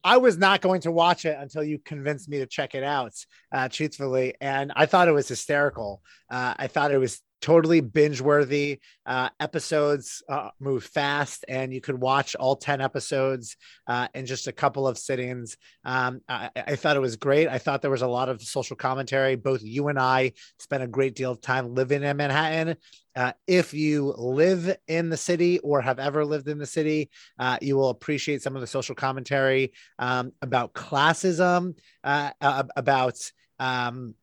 I 0.05 0.19
was 0.19 0.39
not 0.39 0.61
going 0.61 0.83
to 0.83 0.93
watch 0.93 1.25
it 1.25 1.37
until 1.37 1.65
you 1.65 1.81
convinced 1.81 2.29
me 2.29 2.39
to 2.39 2.47
check 2.47 2.77
it 2.77 2.85
out, 2.85 3.13
uh, 3.51 3.69
truthfully. 3.69 4.35
And 4.41 4.73
I 4.77 4.87
thought 4.87 5.09
it 5.09 5.13
was 5.13 5.27
hysterical. 5.27 6.01
Uh, 6.31 6.55
I 6.57 6.69
thought 6.69 6.93
it 6.93 6.99
was 6.99 7.21
totally 7.47 7.81
binge 7.81 8.21
worthy. 8.21 8.81
Uh, 9.07 9.29
episodes 9.39 10.21
uh, 10.29 10.51
move 10.59 10.83
fast, 10.83 11.45
and 11.47 11.73
you 11.73 11.81
could 11.81 12.01
watch 12.01 12.35
all 12.35 12.57
10 12.57 12.81
episodes 12.81 13.57
uh, 13.87 14.09
in 14.17 14.27
just 14.27 14.49
a 14.49 14.53
couple 14.53 14.89
of 14.89 14.99
sittings. 14.99 15.57
Um, 15.85 16.23
I, 16.29 16.51
I, 16.57 16.75
thought 16.75 16.97
it 16.97 17.01
was 17.01 17.15
great. 17.15 17.47
I 17.47 17.59
thought 17.59 17.83
there 17.83 17.91
was 17.91 18.03
a 18.03 18.09
lot 18.09 18.29
of 18.29 18.43
social 18.43 18.75
commentary. 18.75 19.37
Both 19.37 19.63
you 19.63 19.87
and 19.87 19.97
I 19.97 20.33
spent 20.59 20.83
a 20.83 20.89
great 20.89 21.15
deal 21.15 21.31
of 21.31 21.41
time 21.41 21.73
living 21.73 22.03
in 22.03 22.17
Manhattan. 22.17 22.77
Uh, 23.15 23.33
if 23.47 23.73
you 23.73 24.13
live 24.19 24.77
in 24.89 25.09
the 25.09 25.17
city 25.17 25.61
or 25.61 25.81
have 25.81 26.01
ever 26.01 26.25
lived 26.25 26.49
in 26.49 26.59
the 26.59 26.67
city, 26.67 27.11
uh, 27.39 27.59
you 27.63 27.77
will 27.77 27.91
appreciate 27.91 28.43
some 28.43 28.57
of 28.57 28.61
the 28.61 28.67
social 28.67 28.97
commentary 28.97 29.73
um, 30.01 30.33
about 30.43 30.75
classism, 30.75 31.79
uh, 32.03 32.33
about 32.75 33.19
um, 33.61 34.17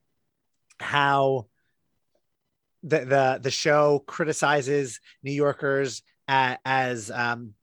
how 0.77 1.45
the 2.83 2.99
the 2.99 3.39
the 3.41 3.51
show 3.51 4.03
criticizes 4.05 4.99
New 5.23 5.31
Yorkers 5.31 6.03
as, 6.27 6.57
as 6.65 7.11
um, 7.11 7.53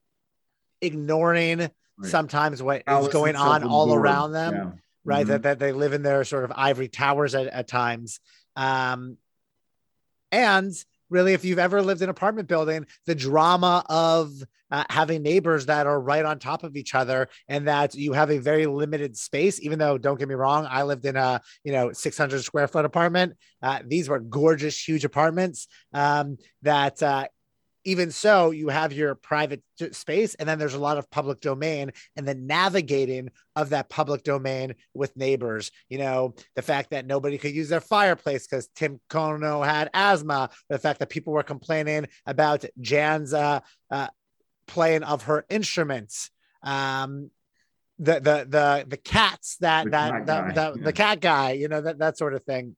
ignoring 0.81 1.61
right. 1.61 1.71
sometimes 2.03 2.63
what 2.63 2.83
Alice 2.87 3.09
is 3.09 3.13
going 3.13 3.37
on 3.37 3.65
all 3.65 3.95
around 3.95 4.33
them. 4.33 4.81
right? 5.05 5.23
Mm-hmm. 5.23 5.31
That, 5.31 5.43
that 5.43 5.59
they 5.59 5.73
live 5.73 5.93
in 5.93 6.03
their 6.03 6.25
sort 6.25 6.45
of 6.45 6.53
ivory 6.55 6.89
towers 6.89 7.35
at, 7.35 7.47
at 7.47 7.69
times. 7.69 8.21
Um, 8.57 9.17
and 10.33 10.73
really, 11.11 11.33
if 11.35 11.45
you've 11.45 11.59
ever 11.59 11.83
lived 11.83 12.01
in 12.01 12.07
an 12.07 12.11
apartment 12.11 12.49
building, 12.49 12.87
the 13.07 13.15
drama 13.15 13.85
of 13.89 14.33
uh, 14.71 14.85
having 14.89 15.23
neighbors 15.23 15.67
that 15.67 15.87
are 15.87 16.01
right 16.01 16.25
on 16.25 16.39
top 16.39 16.63
of 16.63 16.77
each 16.77 16.95
other 16.95 17.29
and 17.49 17.67
that 17.69 17.95
you 17.95 18.13
have 18.13 18.31
a 18.31 18.39
very 18.39 18.67
limited 18.67 19.17
space 19.17 19.61
even 19.61 19.79
though 19.79 19.99
don't 19.99 20.19
get 20.19 20.29
me 20.29 20.35
wrong 20.35 20.67
i 20.71 20.83
lived 20.83 21.05
in 21.05 21.17
a 21.17 21.41
you 21.65 21.73
know 21.73 21.93
600 21.93 22.43
square 22.43 22.69
foot 22.69 22.85
apartment 22.85 23.35
uh, 23.63 23.81
these 23.85 24.09
were 24.09 24.21
gorgeous 24.21 24.81
huge 24.81 25.05
apartments 25.05 25.67
um, 25.93 26.39
that 26.63 27.03
uh, 27.03 27.27
even 27.85 28.11
so, 28.11 28.51
you 28.51 28.69
have 28.69 28.93
your 28.93 29.15
private 29.15 29.63
space, 29.93 30.35
and 30.35 30.49
then 30.49 30.59
there's 30.59 30.75
a 30.75 30.79
lot 30.79 30.99
of 30.99 31.11
public 31.11 31.41
domain, 31.41 31.93
and 32.17 32.27
the 32.27 32.35
navigating 32.35 33.31
of 33.57 33.71
that 33.71 33.89
public 33.89 34.23
domain 34.23 34.75
with 34.95 35.17
neighbors. 35.17 35.71
You 35.89 35.99
know, 35.99 36.35
the 36.57 36.63
fact 36.63 36.91
that 36.91 37.07
nobody 37.07 37.39
could 37.39 37.55
use 37.55 37.69
their 37.69 37.81
fireplace 37.81 38.47
because 38.47 38.69
Tim 38.75 39.01
Kono 39.09 39.65
had 39.65 39.91
asthma, 39.95 40.51
the 40.69 40.79
fact 40.79 40.99
that 40.99 41.11
people 41.11 41.33
were 41.33 41.43
complaining 41.43 42.07
about 42.27 42.65
Jan's 42.81 43.33
uh, 43.33 43.61
uh, 43.91 44.09
playing 44.67 45.03
of 45.03 45.23
her 45.23 45.45
instruments. 45.49 46.31
Um, 46.63 47.31
the 47.99 48.15
the 48.15 48.47
the 48.49 48.85
the 48.89 48.97
cats 48.97 49.57
that 49.61 49.85
the 49.85 49.91
that, 49.91 50.27
that, 50.27 50.55
that 50.55 50.77
yeah. 50.77 50.85
the 50.85 50.93
cat 50.93 51.21
guy, 51.21 51.53
you 51.53 51.69
know 51.69 51.81
that 51.81 51.99
that 51.99 52.17
sort 52.19 52.35
of 52.35 52.43
thing. 52.45 52.77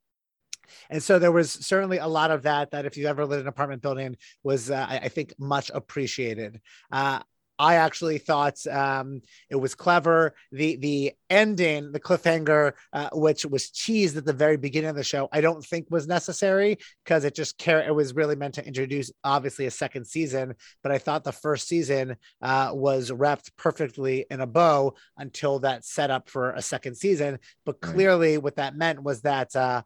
And 0.90 1.02
so 1.02 1.18
there 1.18 1.32
was 1.32 1.50
certainly 1.50 1.98
a 1.98 2.06
lot 2.06 2.30
of 2.30 2.42
that, 2.42 2.70
that 2.70 2.86
if 2.86 2.96
you 2.96 3.06
ever 3.06 3.24
lived 3.24 3.40
in 3.40 3.46
an 3.46 3.48
apartment 3.48 3.82
building 3.82 4.16
was, 4.42 4.70
uh, 4.70 4.86
I, 4.88 4.98
I, 4.98 5.08
think 5.08 5.34
much 5.38 5.70
appreciated. 5.74 6.60
Uh, 6.90 7.20
I 7.62 7.76
actually 7.76 8.18
thought 8.18 8.66
um, 8.66 9.22
it 9.48 9.54
was 9.54 9.76
clever. 9.76 10.34
The 10.50 10.76
the 10.76 11.12
ending, 11.30 11.92
the 11.92 12.00
cliffhanger, 12.00 12.72
uh, 12.92 13.10
which 13.12 13.46
was 13.46 13.70
cheesed 13.70 14.16
at 14.16 14.24
the 14.24 14.32
very 14.32 14.56
beginning 14.56 14.90
of 14.90 14.96
the 14.96 15.04
show, 15.04 15.28
I 15.32 15.40
don't 15.40 15.64
think 15.64 15.86
was 15.88 16.08
necessary 16.08 16.78
because 17.04 17.24
it 17.24 17.36
just 17.36 17.58
care. 17.58 17.86
It 17.86 17.94
was 17.94 18.14
really 18.14 18.34
meant 18.36 18.54
to 18.54 18.66
introduce 18.66 19.12
obviously 19.22 19.66
a 19.66 19.70
second 19.70 20.06
season, 20.06 20.54
but 20.82 20.90
I 20.90 20.98
thought 20.98 21.22
the 21.22 21.30
first 21.30 21.68
season 21.68 22.16
uh, 22.40 22.70
was 22.72 23.12
wrapped 23.12 23.56
perfectly 23.56 24.26
in 24.28 24.40
a 24.40 24.46
bow 24.46 24.94
until 25.16 25.60
that 25.60 25.84
set 25.84 26.10
up 26.10 26.28
for 26.28 26.50
a 26.50 26.62
second 26.62 26.96
season. 26.96 27.38
But 27.64 27.80
clearly, 27.80 28.34
right. 28.34 28.42
what 28.42 28.56
that 28.56 28.76
meant 28.76 29.04
was 29.04 29.22
that 29.22 29.54
uh, 29.54 29.82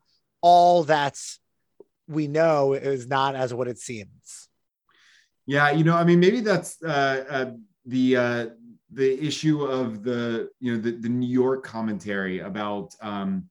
all 0.48 0.84
that's 0.84 1.40
we 2.06 2.28
know 2.28 2.72
is 2.72 3.08
not 3.08 3.34
as 3.34 3.52
what 3.52 3.66
it 3.66 3.78
seems. 3.78 4.48
Yeah, 5.44 5.72
you 5.72 5.82
know, 5.82 5.96
I 5.96 6.04
mean, 6.04 6.20
maybe 6.20 6.40
that's 6.40 6.80
uh, 6.84 7.24
uh, 7.28 7.50
the 7.84 8.16
uh, 8.16 8.46
the 8.92 9.26
issue 9.28 9.64
of 9.64 10.04
the 10.04 10.48
you 10.60 10.72
know 10.72 10.80
the, 10.80 10.92
the 10.92 11.08
New 11.08 11.28
York 11.28 11.64
commentary 11.64 12.38
about 12.40 12.94
um, 13.02 13.48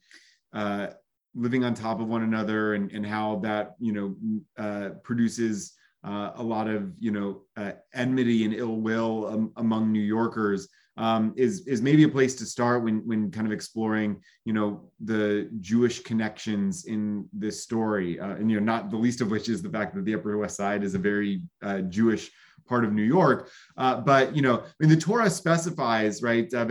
uh, 0.53 0.87
living 1.33 1.65
on 1.65 1.73
top 1.73 1.99
of 1.99 2.07
one 2.07 2.23
another 2.23 2.75
and, 2.75 2.89
and 2.91 3.05
how 3.05 3.39
that 3.39 3.75
you 3.77 3.91
know 3.91 4.15
uh, 4.57 4.89
produces 5.03 5.73
uh, 6.05 6.31
a 6.35 6.43
lot 6.43 6.69
of 6.69 6.93
you 6.97 7.11
know 7.11 7.41
uh, 7.57 7.73
enmity 7.93 8.45
and 8.45 8.53
ill 8.53 8.77
will 8.77 9.27
um, 9.27 9.51
among 9.57 9.91
New 9.91 10.07
Yorkers 10.17 10.69
um, 10.97 11.33
is 11.35 11.67
is 11.67 11.81
maybe 11.81 12.03
a 12.03 12.09
place 12.09 12.35
to 12.35 12.45
start 12.45 12.83
when 12.83 13.05
when 13.05 13.31
kind 13.31 13.47
of 13.47 13.53
exploring 13.53 14.21
you 14.45 14.53
know 14.53 14.89
the 15.03 15.49
Jewish 15.59 16.01
connections 16.03 16.85
in 16.85 17.27
this 17.33 17.63
story, 17.63 18.19
uh, 18.19 18.35
and 18.35 18.49
you 18.49 18.59
know 18.59 18.65
not 18.65 18.89
the 18.89 18.97
least 18.97 19.21
of 19.21 19.29
which 19.31 19.49
is 19.49 19.61
the 19.61 19.69
fact 19.69 19.95
that 19.95 20.05
the 20.05 20.15
Upper 20.15 20.37
West 20.37 20.57
Side 20.57 20.83
is 20.83 20.95
a 20.95 20.99
very 20.99 21.41
uh, 21.61 21.81
Jewish 21.81 22.31
part 22.67 22.83
of 22.83 22.93
New 22.93 23.03
York. 23.03 23.49
Uh, 23.77 24.01
but 24.01 24.35
you 24.35 24.41
know, 24.41 24.59
I 24.59 24.63
mean, 24.79 24.89
the 24.89 24.97
Torah 24.97 25.29
specifies, 25.29 26.23
right, 26.23 26.51
uh, 26.53 26.65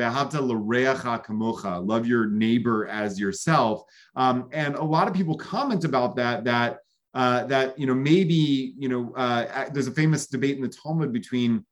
love 1.81 2.07
your 2.07 2.27
neighbor 2.27 2.87
as 2.89 3.21
yourself. 3.21 3.83
Um, 4.17 4.49
and 4.53 4.75
a 4.75 4.85
lot 4.85 5.09
of 5.09 5.15
people 5.15 5.37
comment 5.37 5.85
about 5.85 6.17
that. 6.17 6.45
That 6.45 6.79
uh, 7.15 7.45
that 7.45 7.79
you 7.79 7.87
know 7.87 7.95
maybe 7.95 8.75
you 8.79 8.89
know 8.89 9.13
uh, 9.15 9.69
there's 9.73 9.87
a 9.87 9.93
famous 9.93 10.27
debate 10.27 10.57
in 10.57 10.63
the 10.63 10.69
Talmud 10.69 11.13
between 11.13 11.65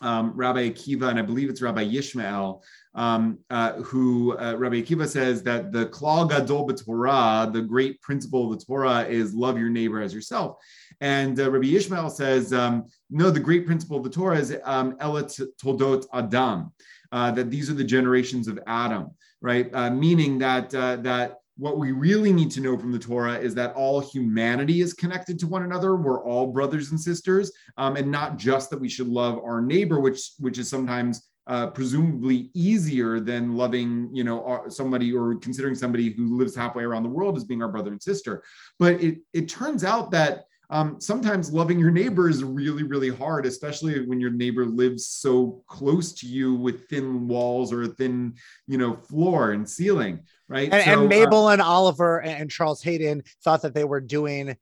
um, 0.00 0.32
Rabbi 0.34 0.70
Akiva, 0.70 1.08
and 1.08 1.18
I 1.18 1.22
believe 1.22 1.48
it's 1.48 1.62
Rabbi 1.62 1.84
Yishmael, 1.84 2.62
um, 2.94 3.38
uh, 3.50 3.72
who 3.74 4.36
uh, 4.38 4.54
Rabbi 4.56 4.82
Akiva 4.82 5.06
says 5.06 5.42
that 5.44 5.72
the 5.72 5.86
klal 5.86 6.28
gadol 6.28 6.66
b'Torah, 6.66 7.52
the 7.52 7.62
great 7.62 8.00
principle 8.02 8.52
of 8.52 8.58
the 8.58 8.64
Torah, 8.64 9.04
is 9.04 9.34
love 9.34 9.58
your 9.58 9.68
neighbor 9.68 10.00
as 10.00 10.14
yourself. 10.14 10.56
And 11.00 11.38
uh, 11.38 11.50
Rabbi 11.50 11.66
Yishmael 11.66 12.10
says, 12.10 12.52
um, 12.52 12.86
no, 13.10 13.30
the 13.30 13.40
great 13.40 13.66
principle 13.66 13.96
of 13.96 14.04
the 14.04 14.10
Torah 14.10 14.38
is 14.38 14.56
um, 14.64 14.96
toldot 14.96 16.06
Adam, 16.12 16.72
uh, 17.12 17.30
that 17.32 17.50
these 17.50 17.70
are 17.70 17.74
the 17.74 17.84
generations 17.84 18.48
of 18.48 18.58
Adam, 18.66 19.10
right? 19.40 19.72
Uh, 19.74 19.90
meaning 19.90 20.38
that 20.38 20.74
uh, 20.74 20.96
that 20.96 21.39
what 21.60 21.78
we 21.78 21.92
really 21.92 22.32
need 22.32 22.50
to 22.50 22.60
know 22.62 22.78
from 22.78 22.90
the 22.90 22.98
Torah 22.98 23.38
is 23.38 23.54
that 23.54 23.74
all 23.74 24.00
humanity 24.00 24.80
is 24.80 24.94
connected 24.94 25.38
to 25.38 25.46
one 25.46 25.62
another. 25.62 25.94
We're 25.94 26.24
all 26.24 26.46
brothers 26.46 26.90
and 26.90 26.98
sisters, 26.98 27.52
um, 27.76 27.96
and 27.96 28.10
not 28.10 28.38
just 28.38 28.70
that 28.70 28.80
we 28.80 28.88
should 28.88 29.08
love 29.08 29.38
our 29.44 29.60
neighbor, 29.60 30.00
which 30.00 30.32
which 30.38 30.56
is 30.58 30.70
sometimes 30.70 31.28
uh, 31.46 31.66
presumably 31.66 32.48
easier 32.54 33.20
than 33.20 33.56
loving, 33.56 34.08
you 34.10 34.24
know, 34.24 34.64
somebody 34.68 35.12
or 35.12 35.34
considering 35.36 35.74
somebody 35.74 36.14
who 36.14 36.38
lives 36.38 36.56
halfway 36.56 36.82
around 36.82 37.02
the 37.02 37.10
world 37.10 37.36
as 37.36 37.44
being 37.44 37.62
our 37.62 37.68
brother 37.68 37.90
and 37.90 38.02
sister. 38.02 38.42
But 38.78 38.94
it 39.02 39.18
it 39.34 39.46
turns 39.50 39.84
out 39.84 40.10
that 40.12 40.44
um, 40.70 41.00
sometimes 41.00 41.52
loving 41.52 41.80
your 41.80 41.90
neighbor 41.90 42.28
is 42.28 42.44
really, 42.44 42.84
really 42.84 43.08
hard, 43.08 43.44
especially 43.44 44.06
when 44.06 44.20
your 44.20 44.30
neighbor 44.30 44.64
lives 44.64 45.08
so 45.08 45.62
close 45.66 46.12
to 46.14 46.26
you 46.26 46.54
with 46.54 46.88
thin 46.88 47.26
walls 47.26 47.72
or 47.72 47.82
a 47.82 47.88
thin, 47.88 48.34
you 48.68 48.78
know, 48.78 48.94
floor 48.94 49.50
and 49.50 49.68
ceiling, 49.68 50.20
right? 50.50 50.68
And, 50.70 50.84
so, 50.84 50.90
and 50.90 51.00
uh, 51.02 51.04
Mabel 51.04 51.46
uh, 51.46 51.52
and 51.52 51.62
Oliver 51.62 52.20
and 52.20 52.50
Charles 52.50 52.82
Hayden 52.82 53.22
thought 53.42 53.62
that 53.62 53.72
they 53.72 53.84
were 53.84 54.00
doing, 54.00 54.56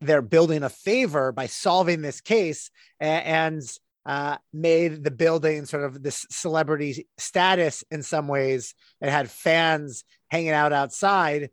they're 0.00 0.22
building 0.22 0.62
a 0.62 0.68
favor 0.68 1.32
by 1.32 1.46
solving 1.46 2.02
this 2.02 2.20
case 2.20 2.70
and, 3.00 3.62
uh, 4.04 4.36
made 4.52 5.02
the 5.02 5.10
building 5.10 5.64
sort 5.64 5.82
of 5.82 6.00
this 6.00 6.26
celebrity 6.30 7.08
status 7.18 7.82
in 7.90 8.04
some 8.04 8.28
ways. 8.28 8.74
It 9.00 9.08
had 9.08 9.28
fans 9.28 10.04
hanging 10.28 10.50
out 10.50 10.72
outside, 10.72 11.50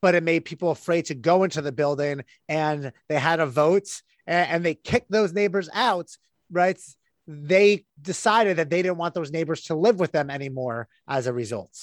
but 0.00 0.14
it 0.14 0.22
made 0.22 0.44
people 0.44 0.70
afraid 0.70 1.06
to 1.06 1.16
go 1.16 1.42
into 1.42 1.62
the 1.62 1.72
building 1.72 2.22
and 2.48 2.92
they 3.08 3.18
had 3.18 3.40
a 3.40 3.46
vote 3.46 4.02
and, 4.26 4.48
and 4.50 4.64
they 4.64 4.74
kicked 4.74 5.10
those 5.10 5.32
neighbors 5.32 5.68
out, 5.72 6.10
right? 6.52 6.78
They 7.26 7.86
decided 8.00 8.58
that 8.58 8.70
they 8.70 8.82
didn't 8.82 8.98
want 8.98 9.14
those 9.14 9.32
neighbors 9.32 9.62
to 9.64 9.74
live 9.74 9.98
with 9.98 10.12
them 10.12 10.30
anymore 10.30 10.86
as 11.08 11.26
a 11.26 11.32
result. 11.32 11.76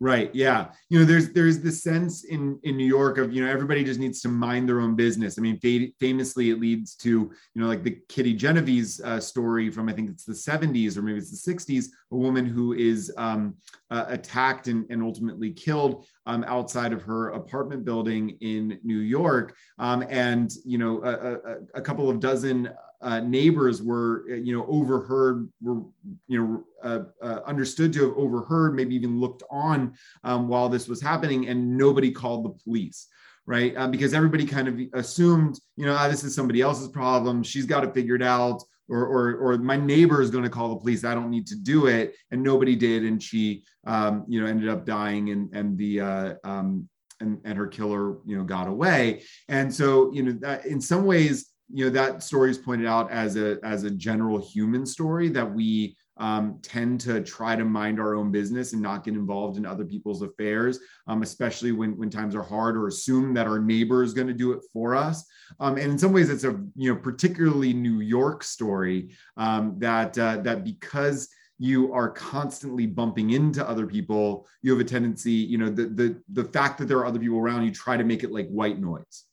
Right. 0.00 0.34
Yeah. 0.34 0.72
You 0.88 0.98
know, 0.98 1.04
there's 1.04 1.32
there's 1.32 1.60
the 1.60 1.70
sense 1.70 2.24
in 2.24 2.58
in 2.64 2.76
New 2.76 2.86
York 2.86 3.16
of 3.16 3.32
you 3.32 3.44
know 3.44 3.50
everybody 3.50 3.84
just 3.84 4.00
needs 4.00 4.20
to 4.22 4.28
mind 4.28 4.68
their 4.68 4.80
own 4.80 4.96
business. 4.96 5.38
I 5.38 5.42
mean, 5.42 5.58
famously, 6.00 6.50
it 6.50 6.60
leads 6.60 6.96
to 6.96 7.08
you 7.08 7.32
know 7.54 7.68
like 7.68 7.84
the 7.84 7.98
Kitty 8.08 8.34
Genovese 8.34 9.00
uh, 9.00 9.20
story 9.20 9.70
from 9.70 9.88
I 9.88 9.92
think 9.92 10.10
it's 10.10 10.24
the 10.24 10.32
70s 10.32 10.96
or 10.96 11.02
maybe 11.02 11.18
it's 11.18 11.44
the 11.44 11.52
60s, 11.52 11.86
a 12.10 12.16
woman 12.16 12.44
who 12.44 12.72
is 12.72 13.12
um, 13.16 13.54
uh, 13.90 14.06
attacked 14.08 14.66
and, 14.66 14.84
and 14.90 15.00
ultimately 15.00 15.52
killed 15.52 16.04
um, 16.26 16.44
outside 16.48 16.92
of 16.92 17.02
her 17.02 17.30
apartment 17.30 17.84
building 17.84 18.36
in 18.40 18.80
New 18.82 18.98
York, 18.98 19.54
um, 19.78 20.04
and 20.10 20.52
you 20.64 20.76
know 20.76 21.02
a, 21.04 21.34
a, 21.34 21.56
a 21.76 21.80
couple 21.80 22.10
of 22.10 22.18
dozen 22.18 22.68
uh, 23.04 23.20
neighbors 23.20 23.82
were, 23.82 24.24
uh, 24.30 24.34
you 24.34 24.56
know, 24.56 24.66
overheard, 24.66 25.48
were, 25.60 25.82
you 26.26 26.40
know, 26.40 26.64
uh, 26.82 27.02
uh, 27.22 27.40
understood 27.46 27.92
to 27.92 28.08
have 28.08 28.16
overheard, 28.16 28.74
maybe 28.74 28.94
even 28.94 29.20
looked 29.20 29.42
on 29.50 29.94
um, 30.24 30.48
while 30.48 30.68
this 30.68 30.88
was 30.88 31.02
happening, 31.02 31.48
and 31.48 31.76
nobody 31.76 32.10
called 32.10 32.44
the 32.44 32.64
police, 32.64 33.08
right? 33.46 33.76
Uh, 33.76 33.86
because 33.86 34.14
everybody 34.14 34.46
kind 34.46 34.68
of 34.68 34.80
assumed, 34.94 35.60
you 35.76 35.84
know, 35.84 35.94
ah, 35.94 36.08
this 36.08 36.24
is 36.24 36.34
somebody 36.34 36.62
else's 36.62 36.88
problem. 36.88 37.42
She's 37.42 37.66
got 37.66 37.84
it 37.84 37.94
figured 37.94 38.22
out, 38.22 38.62
or 38.88 39.04
or, 39.06 39.36
or 39.36 39.58
my 39.58 39.76
neighbor 39.76 40.22
is 40.22 40.30
going 40.30 40.44
to 40.44 40.50
call 40.50 40.70
the 40.70 40.76
police. 40.76 41.04
I 41.04 41.14
don't 41.14 41.30
need 41.30 41.46
to 41.48 41.56
do 41.56 41.86
it, 41.86 42.14
and 42.30 42.42
nobody 42.42 42.74
did, 42.74 43.04
and 43.04 43.22
she, 43.22 43.64
um, 43.86 44.24
you 44.26 44.40
know, 44.40 44.46
ended 44.46 44.70
up 44.70 44.86
dying, 44.86 45.30
and 45.30 45.54
and 45.54 45.76
the 45.76 46.00
uh, 46.00 46.34
um, 46.42 46.88
and, 47.20 47.40
and 47.44 47.58
her 47.58 47.66
killer, 47.66 48.18
you 48.26 48.36
know, 48.36 48.44
got 48.44 48.68
away. 48.68 49.22
And 49.48 49.72
so, 49.72 50.12
you 50.12 50.22
know, 50.22 50.60
in 50.66 50.80
some 50.80 51.04
ways, 51.04 51.53
you 51.74 51.84
know 51.84 51.90
that 51.90 52.22
story 52.22 52.50
is 52.50 52.58
pointed 52.58 52.86
out 52.86 53.10
as 53.10 53.36
a 53.36 53.58
as 53.64 53.82
a 53.82 53.90
general 53.90 54.38
human 54.38 54.86
story 54.86 55.28
that 55.28 55.52
we 55.52 55.96
um, 56.18 56.60
tend 56.62 57.00
to 57.00 57.20
try 57.20 57.56
to 57.56 57.64
mind 57.64 57.98
our 57.98 58.14
own 58.14 58.30
business 58.30 58.72
and 58.72 58.80
not 58.80 59.02
get 59.02 59.14
involved 59.14 59.58
in 59.58 59.66
other 59.66 59.84
people's 59.84 60.22
affairs, 60.22 60.78
um, 61.08 61.22
especially 61.22 61.72
when 61.72 61.98
when 61.98 62.10
times 62.10 62.36
are 62.36 62.44
hard, 62.44 62.76
or 62.76 62.86
assume 62.86 63.34
that 63.34 63.48
our 63.48 63.58
neighbor 63.58 64.04
is 64.04 64.14
going 64.14 64.28
to 64.28 64.32
do 64.32 64.52
it 64.52 64.60
for 64.72 64.94
us. 64.94 65.24
Um, 65.58 65.76
and 65.76 65.90
in 65.90 65.98
some 65.98 66.12
ways, 66.12 66.30
it's 66.30 66.44
a 66.44 66.60
you 66.76 66.94
know 66.94 67.00
particularly 67.00 67.72
New 67.72 67.98
York 67.98 68.44
story 68.44 69.10
um, 69.36 69.74
that 69.80 70.16
uh, 70.16 70.36
that 70.42 70.62
because 70.62 71.28
you 71.58 71.92
are 71.92 72.08
constantly 72.10 72.86
bumping 72.86 73.30
into 73.30 73.68
other 73.68 73.86
people, 73.86 74.46
you 74.62 74.70
have 74.70 74.80
a 74.80 74.88
tendency, 74.88 75.32
you 75.32 75.58
know, 75.58 75.70
the 75.70 75.86
the 75.86 76.22
the 76.32 76.44
fact 76.44 76.78
that 76.78 76.86
there 76.86 76.98
are 76.98 77.06
other 77.06 77.18
people 77.18 77.38
around, 77.38 77.64
you 77.64 77.72
try 77.72 77.96
to 77.96 78.04
make 78.04 78.22
it 78.22 78.30
like 78.30 78.46
white 78.48 78.80
noise. 78.80 79.24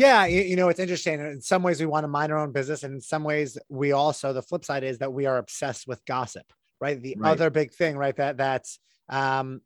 Yeah, 0.00 0.24
you, 0.24 0.56
know, 0.56 0.70
it's 0.70 0.80
interesting. 0.80 1.20
In 1.20 1.42
some 1.42 1.62
ways, 1.62 1.78
we 1.78 1.84
want 1.84 2.04
to 2.04 2.08
mind 2.08 2.32
our 2.32 2.38
own 2.38 2.52
business, 2.52 2.84
and 2.84 2.94
in 2.94 3.00
some 3.02 3.22
ways, 3.22 3.58
we 3.68 3.92
also 3.92 4.32
the 4.32 4.40
flip 4.40 4.64
side 4.64 4.82
is 4.82 4.96
that 4.98 5.12
we 5.12 5.26
are 5.26 5.36
obsessed 5.36 5.86
with 5.86 6.02
gossip. 6.06 6.46
right? 6.80 6.98
The 7.02 7.16
Right. 7.18 7.32
other 7.32 7.50
big 7.50 7.70
thing, 7.74 7.98
right? 7.98 8.16
That 8.16 8.38
that's 8.38 8.78
um, 9.10 9.60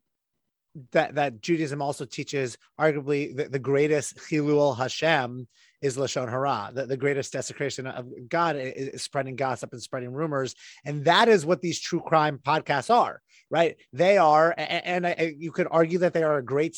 that 0.91 1.15
that 1.15 1.39
Judaism 1.39 1.81
also 1.81 2.03
teaches 2.03 2.57
arguably 2.77 3.33
the, 3.33 3.47
the 3.47 3.59
greatest 3.59 4.17
chilul 4.17 4.77
Hashem 4.77 5.47
is 5.81 5.95
lashon 5.95 6.29
hara. 6.29 6.71
The, 6.73 6.85
the 6.85 6.97
greatest 6.97 7.31
desecration 7.31 7.87
of 7.87 8.05
God 8.27 8.57
is, 8.57 8.89
is 8.95 9.03
spreading 9.03 9.37
gossip 9.37 9.71
and 9.71 9.81
spreading 9.81 10.11
rumors, 10.11 10.53
and 10.83 11.05
that 11.05 11.29
is 11.29 11.45
what 11.45 11.61
these 11.61 11.79
true 11.79 12.01
crime 12.01 12.39
podcasts 12.45 12.93
are, 12.93 13.21
right? 13.49 13.77
They 13.93 14.17
are, 14.17 14.51
a- 14.57 14.61
a- 14.61 14.85
and, 14.85 15.07
I, 15.07 15.33
you 15.39 15.53
could 15.53 15.67
argue 15.71 15.99
that 15.99 16.11
they 16.13 16.23
are 16.23 16.37
a 16.39 16.43
great 16.43 16.75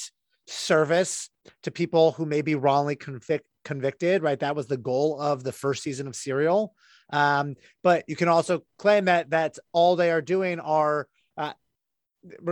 service 0.47 1.29
to 1.63 1.71
people 1.71 2.11
who 2.13 2.25
may 2.25 2.41
be 2.41 2.55
wrongly 2.55 2.95
convic- 2.95 3.41
convicted, 3.63 4.23
right? 4.23 4.39
That 4.39 4.55
was 4.55 4.67
the 4.67 4.77
goal 4.77 5.19
of 5.19 5.43
the 5.43 5.51
first 5.51 5.83
season 5.83 6.07
of 6.07 6.15
Serial. 6.15 6.73
Um, 7.11 7.55
but 7.83 8.03
you 8.07 8.15
can 8.15 8.27
also 8.27 8.63
claim 8.77 9.05
that 9.05 9.29
that's 9.29 9.59
all 9.71 9.95
they 9.95 10.11
are 10.11 10.21
doing 10.21 10.59
are 10.59 11.07
uh, 11.37 11.53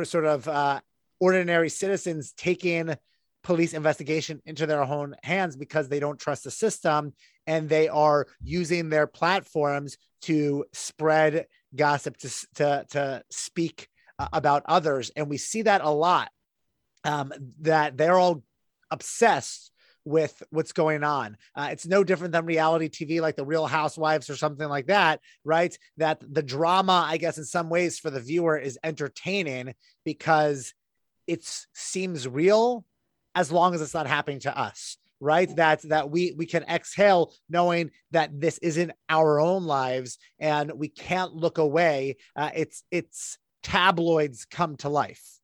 sort 0.04 0.26
of 0.26 0.48
uh, 0.48 0.80
ordinary 1.20 1.70
citizens 1.70 2.34
taking 2.38 2.96
police 3.44 3.74
investigation 3.74 4.42
into 4.46 4.66
their 4.66 4.82
own 4.82 5.16
hands 5.24 5.56
because 5.56 5.88
they 5.88 6.00
don't 6.00 6.20
trust 6.20 6.44
the 6.44 6.52
system 6.52 7.14
and 7.46 7.70
they 7.70 7.88
are 7.88 8.26
using 8.42 8.90
their 8.90 9.06
platforms 9.06 9.98
to 10.22 10.66
spread 10.74 11.46
gossip 11.76 12.18
to 12.18 12.30
to, 12.56 12.86
to 12.90 13.24
speak 13.30 13.88
uh, 14.18 14.28
about 14.34 14.64
others 14.66 15.12
and 15.16 15.30
we 15.30 15.38
see 15.38 15.62
that 15.62 15.82
a 15.82 15.90
lot 15.90 16.30
um, 17.06 17.32
that 17.62 17.98
they're 17.98 18.20
all 18.20 18.44
obsessed 18.92 19.72
with 20.04 20.44
what's 20.52 20.72
going 20.72 21.04
on. 21.04 21.36
Uh, 21.56 21.70
it's 21.72 21.88
no 21.88 22.04
different 22.04 22.32
than 22.32 22.46
reality 22.46 22.90
TV, 22.90 23.22
like 23.22 23.36
the 23.36 23.46
Real 23.46 23.66
Housewives 23.66 24.30
or 24.30 24.36
something 24.36 24.68
like 24.68 24.88
that, 24.88 25.20
right? 25.44 25.78
That 25.98 26.22
the 26.32 26.44
drama, 26.44 27.06
I 27.08 27.18
guess, 27.18 27.38
in 27.38 27.46
some 27.46 27.70
ways 27.70 27.98
for 27.98 28.12
the 28.12 28.20
viewer 28.20 28.58
is 28.58 28.78
entertaining 28.84 29.74
because 30.04 30.74
it 31.26 31.44
seems 31.74 32.28
real 32.28 32.86
as 33.34 33.52
long 33.52 33.74
as 33.74 33.82
it's 33.82 33.94
not 33.94 34.08
happening 34.08 34.40
to 34.42 34.58
us 34.58 34.98
right 35.22 35.56
that 35.56 35.82
that 35.84 36.10
we 36.10 36.34
we 36.38 36.46
can 36.46 36.64
exhale 36.64 37.34
knowing 37.50 37.90
that 38.12 38.30
this 38.40 38.58
isn't 38.58 38.92
our 39.08 39.40
own 39.40 39.64
lives 39.64 40.18
and 40.40 40.72
we 40.74 40.90
can't 40.90 41.34
look 41.34 41.58
away 41.58 42.18
uh, 42.36 42.50
it's 42.54 42.84
it's 42.92 43.38
tabloids 43.64 44.46
come 44.46 44.76
to 44.76 44.90
life 44.90 45.35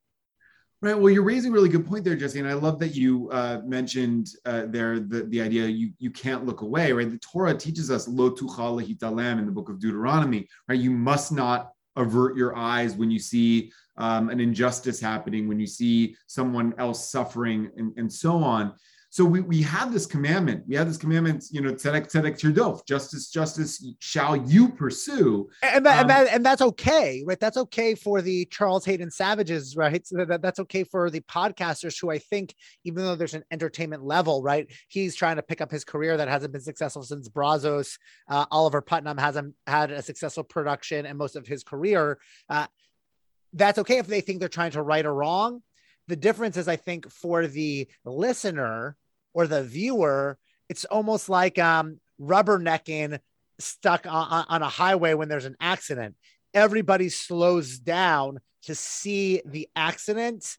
Right. 0.83 0.97
Well, 0.97 1.13
you're 1.13 1.21
raising 1.21 1.51
a 1.51 1.53
really 1.53 1.69
good 1.69 1.85
point 1.85 2.03
there, 2.03 2.15
Jesse, 2.15 2.39
and 2.39 2.47
I 2.47 2.53
love 2.53 2.79
that 2.79 2.95
you 2.95 3.29
uh, 3.31 3.61
mentioned 3.63 4.31
uh, 4.47 4.63
there 4.65 4.99
the, 4.99 5.25
the 5.25 5.39
idea 5.39 5.67
you 5.67 5.91
you 5.99 6.09
can't 6.09 6.43
look 6.43 6.61
away. 6.61 6.91
Right. 6.91 7.07
The 7.07 7.19
Torah 7.19 7.55
teaches 7.55 7.91
us 7.91 8.07
lo 8.07 8.31
tuchal 8.31 8.81
in 8.81 9.45
the 9.45 9.51
book 9.51 9.69
of 9.69 9.79
Deuteronomy. 9.79 10.47
Right. 10.67 10.79
You 10.79 10.89
must 10.89 11.31
not 11.31 11.73
avert 11.97 12.35
your 12.35 12.57
eyes 12.57 12.95
when 12.95 13.11
you 13.11 13.19
see 13.19 13.71
um, 13.97 14.29
an 14.29 14.39
injustice 14.39 14.99
happening, 14.99 15.47
when 15.47 15.59
you 15.59 15.67
see 15.67 16.15
someone 16.25 16.73
else 16.79 17.11
suffering, 17.11 17.69
and, 17.77 17.93
and 17.97 18.11
so 18.11 18.37
on. 18.37 18.73
So 19.11 19.25
we, 19.25 19.41
we 19.41 19.61
have 19.63 19.91
this 19.91 20.05
commandment. 20.05 20.63
We 20.69 20.75
have 20.75 20.87
this 20.87 20.95
commandment, 20.95 21.43
you 21.51 21.59
know, 21.59 21.73
tzedek 21.73 22.09
tzedek 22.09 22.39
tirdof, 22.39 22.87
justice 22.87 23.29
justice 23.29 23.85
shall 23.99 24.37
you 24.37 24.69
pursue. 24.69 25.49
and 25.61 25.85
that, 25.85 25.95
Um, 25.95 25.99
and, 25.99 26.09
that, 26.09 26.33
and 26.33 26.45
that's 26.45 26.61
okay 26.61 27.21
right? 27.25 27.37
That's 27.39 27.57
okay 27.57 27.93
for 27.93 28.21
the 28.21 28.45
charles 28.45 28.85
hayden 28.85 29.11
savages 29.11 29.75
right? 29.75 30.07
So 30.07 30.23
that, 30.23 30.41
that's 30.41 30.59
okay 30.61 30.85
for 30.85 31.09
the 31.09 31.19
podcasters 31.21 31.99
who 31.99 32.09
i 32.09 32.19
think 32.19 32.55
even 32.85 33.03
though 33.03 33.15
there's 33.15 33.33
an 33.33 33.43
entertainment 33.51 34.03
level 34.03 34.41
right? 34.41 34.71
He's 34.87 35.13
trying 35.13 35.35
to 35.35 35.43
pick 35.43 35.59
up 35.59 35.71
his 35.71 35.83
career 35.83 36.15
that 36.15 36.29
hasn't 36.29 36.53
been 36.53 36.61
successful 36.61 37.03
since 37.03 37.27
brazzos. 37.27 37.97
Uh, 38.29 38.45
oliver 38.49 38.81
putnam 38.81 39.17
hasn't 39.17 39.55
had 39.67 39.91
a 39.91 40.01
successful 40.01 40.45
production 40.45 41.05
and 41.05 41.17
most 41.17 41.35
of 41.35 41.45
his 41.45 41.63
career. 41.65 42.17
Uh, 42.49 42.67
that's 43.51 43.79
okay 43.79 43.97
if 43.97 44.07
they 44.07 44.21
think 44.21 44.39
they're 44.39 44.47
trying 44.47 44.71
to 44.71 44.81
right 44.81 45.05
or 45.05 45.13
wrong 45.13 45.61
the 46.11 46.15
difference 46.15 46.57
is 46.57 46.67
i 46.67 46.75
think 46.75 47.09
for 47.09 47.47
the 47.47 47.87
listener 48.05 48.95
or 49.33 49.47
the 49.47 49.63
viewer 49.63 50.37
it's 50.69 50.85
almost 50.85 51.29
like 51.29 51.57
um 51.57 51.99
rubbernecking 52.21 53.19
stuck 53.61 54.05
on, 54.05 54.45
on 54.49 54.61
a 54.61 54.69
highway 54.69 55.13
when 55.13 55.29
there's 55.29 55.45
an 55.45 55.55
accident. 55.59 56.15
Everybody 56.53 57.09
slows 57.09 57.79
down 57.79 58.39
to 58.63 58.75
see 58.75 59.41
the 59.45 59.69
accident 59.75 60.57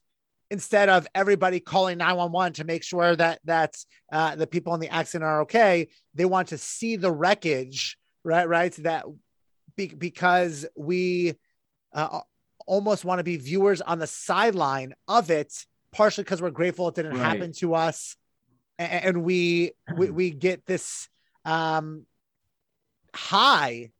instead 0.51 0.89
of 0.89 1.07
everybody 1.15 1.61
calling 1.61 1.99
911 1.99 2.55
to 2.55 2.65
make 2.65 2.83
sure 2.83 3.17
that 3.17 3.41
that's 3.45 3.87
uh, 4.13 4.37
the 4.37 4.47
people 4.47 4.75
in 4.75 4.81
the 4.81 4.89
accident 4.89 5.25
are 5.25 5.43
okay. 5.43 5.89
They 6.15 6.25
want 6.25 6.49
to 6.49 6.59
see 6.59 6.97
the 6.97 7.13
wreckage 7.13 7.97
right 8.25 8.49
right? 8.49 8.73
So 8.73 8.83
that 8.83 9.05
be, 9.77 9.89
because 9.89 10.67
we 10.77 11.35
uh, 11.93 12.21
almost 12.67 13.05
want 13.05 13.19
to 13.19 13.25
be 13.25 13.37
viewers 13.37 13.81
on 13.81 13.99
the 13.99 14.07
sideline 14.07 14.95
of 15.09 15.31
it 15.31 15.67
partially 15.93 16.25
because 16.25 16.41
we're 16.41 16.51
grateful 16.51 16.89
it 16.89 16.95
didn't 16.95 17.13
Right. 17.13 17.21
happen 17.23 17.53
to 17.53 17.75
us 17.75 18.17
a- 18.79 18.83
and 18.83 19.23
we 19.25 19.73
we, 19.97 20.11
we 20.11 20.31
get 20.31 20.65
this 20.67 21.09
um 21.45 22.07
high 23.15 23.91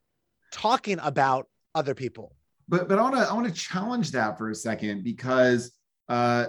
talking 0.53 0.99
about 1.03 1.49
other 1.75 1.95
people 1.95 2.35
but 2.69 2.89
but 2.89 2.99
I 2.99 3.03
want 3.03 3.15
to 3.17 3.21
I 3.23 3.33
want 3.35 3.47
to 3.47 3.53
challenge 3.53 4.13
that 4.13 4.39
for 4.39 4.51
a 4.51 4.55
second 4.55 5.05
because 5.05 5.73
uh, 6.09 6.47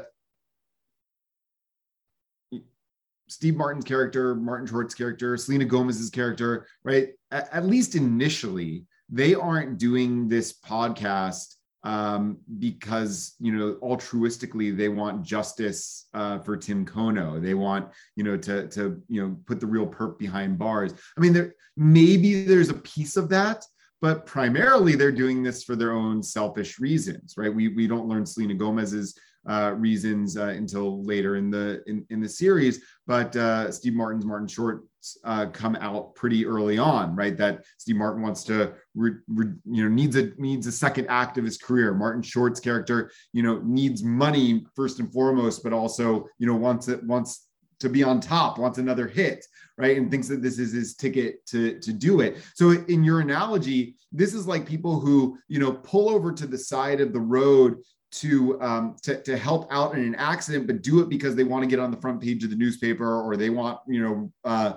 Steve 3.28 3.56
Martin's 3.56 3.86
character, 3.86 4.36
Martin 4.36 4.67
Short's 4.67 4.93
character, 4.93 5.36
Selena 5.38 5.65
Gomez's 5.65 6.10
character, 6.10 6.67
right? 6.84 7.10
At, 7.32 7.49
at 7.52 7.65
least 7.65 7.95
initially, 7.95 8.86
they 9.10 9.34
aren't 9.34 9.78
doing 9.80 10.28
this 10.28 10.54
podcast 10.54 11.56
um, 11.84 12.38
because 12.60 13.36
you 13.39 13.52
know 13.52 13.76
altruistically 13.82 14.76
they 14.76 14.89
want 14.89 15.24
justice 15.24 16.08
uh, 16.13 16.39
for 16.39 16.56
Tim 16.56 16.86
Kono. 16.86 17.41
They 17.41 17.54
want 17.54 17.89
you 18.15 18.24
know 18.24 18.38
to 18.38 18.67
to 18.69 19.02
you 19.08 19.22
know 19.22 19.38
put 19.46 19.60
the 19.60 19.67
real 19.67 19.88
perp 19.88 20.17
behind 20.17 20.58
bars. 20.58 20.93
I 21.17 21.22
mean, 21.22 21.34
there 21.34 21.56
maybe 21.76 22.43
there's 22.43 22.69
a 22.69 22.76
piece 22.76 23.17
of 23.17 23.30
that, 23.30 23.65
but 24.02 24.26
primarily 24.26 24.96
they're 24.96 25.12
doing 25.12 25.43
this 25.43 25.63
for 25.63 25.76
their 25.76 25.91
own 25.91 26.24
selfish 26.24 26.80
reasons, 26.80 27.36
right? 27.38 27.54
We 27.54 27.69
we 27.69 27.88
don't 27.88 28.08
learn 28.08 28.26
Selena 28.26 28.54
Gomez's 28.54 29.17
uh, 29.48 29.74
reasons 29.78 30.38
uh, 30.38 30.46
until 30.46 31.04
later 31.04 31.36
in 31.36 31.50
the 31.50 31.84
in, 31.86 32.06
in 32.10 32.22
the 32.22 32.30
series, 32.30 32.82
but 33.08 33.36
uh, 33.36 33.72
Steve 33.72 33.93
Martin's 33.93 34.26
Martin 34.26 34.48
Short 34.48 34.86
uh, 35.24 35.48
come 35.48 35.76
out 35.78 36.16
pretty 36.16 36.46
early 36.46 36.78
on, 36.78 37.16
right? 37.16 37.38
That 37.38 37.63
Steve 37.78 37.96
Martin 37.98 38.22
wants 38.22 38.44
to, 38.46 38.74
re, 38.96 39.12
re, 39.28 39.48
you 39.66 39.84
know, 39.84 39.89
needs 39.89 40.16
a 40.16 40.32
needs 40.38 40.68
a 40.68 40.72
second 40.72 41.08
act 41.08 41.38
of 41.38 41.46
his 41.46 41.58
career. 41.58 41.94
Martin 41.94 42.22
Short's 42.22 42.60
character, 42.60 43.12
you 43.32 43.44
know, 43.44 43.62
needs 43.63 44.04
money 44.04 44.66
first 44.76 45.00
and 45.00 45.12
foremost, 45.12 45.63
but 45.63 45.74
also, 45.74 46.28
you 46.39 46.48
know, 46.48 46.56
wants 46.56 46.88
it 46.88 47.04
wants 47.04 47.48
to 47.80 47.89
be 47.89 48.04
on 48.04 48.20
top, 48.20 48.58
wants 48.58 48.78
another 48.78 49.08
hit, 49.08 49.46
right? 49.78 49.98
And 49.98 50.10
thinks 50.10 50.28
that 50.30 50.42
this 50.42 50.58
is 50.60 50.72
his 50.72 50.96
ticket 50.96 51.46
to 51.48 51.80
to 51.80 51.92
do 51.92 52.22
it. 52.22 52.38
So 52.56 52.72
in 52.72 53.04
your 53.04 53.20
analogy, 53.20 53.96
this 54.12 54.34
is 54.34 54.48
like 54.48 54.66
people 54.66 55.00
who, 55.00 55.38
you 55.48 55.60
know, 55.60 55.74
pull 55.74 56.10
over 56.10 56.32
to 56.32 56.48
the 56.48 56.58
side 56.58 57.02
of 57.02 57.13
the 57.13 57.20
road 57.20 57.78
to 58.13 58.62
um 58.62 58.95
to, 59.02 59.21
to 59.23 59.36
help 59.38 59.67
out 59.71 59.95
in 59.95 60.04
an 60.04 60.15
accident 60.15 60.67
but 60.67 60.82
do 60.82 60.99
it 61.02 61.10
because 61.10 61.36
they 61.36 61.43
want 61.43 61.63
to 61.63 61.67
get 61.67 61.80
on 61.80 61.89
the 61.91 61.97
front 61.97 62.21
page 62.21 62.43
of 62.43 62.49
the 62.52 62.56
newspaper 62.56 63.21
or 63.21 63.36
they 63.36 63.49
want 63.49 63.80
you 63.88 64.02
know 64.02 64.32
uh 64.45 64.73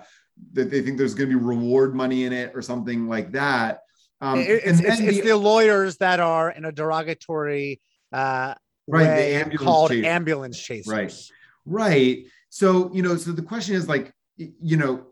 that 0.53 0.71
they 0.71 0.81
think 0.83 0.97
there's 0.97 1.15
going 1.15 1.29
to 1.31 1.39
be 1.39 1.45
reward 1.45 1.95
money 1.95 2.25
in 2.25 2.33
it 2.33 2.53
or 2.55 2.63
something 2.63 3.07
like 3.09 3.33
that 3.33 3.81
um 4.23 4.39
it's, 4.41 4.65
and 4.67 4.79
it's, 4.87 4.99
then 4.99 5.09
it's 5.09 5.19
the- 5.21 5.29
the 5.29 5.37
lawyers 5.37 5.99
that 5.99 6.19
are 6.21 6.51
in 6.51 6.65
a 6.65 6.73
derogatory 6.73 7.81
uh 8.13 8.55
Right, 8.89 9.07
the 9.07 9.35
ambulance 9.35 9.63
called 9.65 9.91
chasers. 9.91 10.07
ambulance 10.07 10.59
chasers 10.63 10.87
Right. 10.87 11.13
right 11.67 12.27
so 12.49 12.91
you 12.95 13.03
know 13.03 13.17
so 13.17 13.33
the 13.33 13.43
question 13.43 13.75
is 13.75 13.89
like 13.89 14.13
you 14.37 14.77
know 14.77 15.07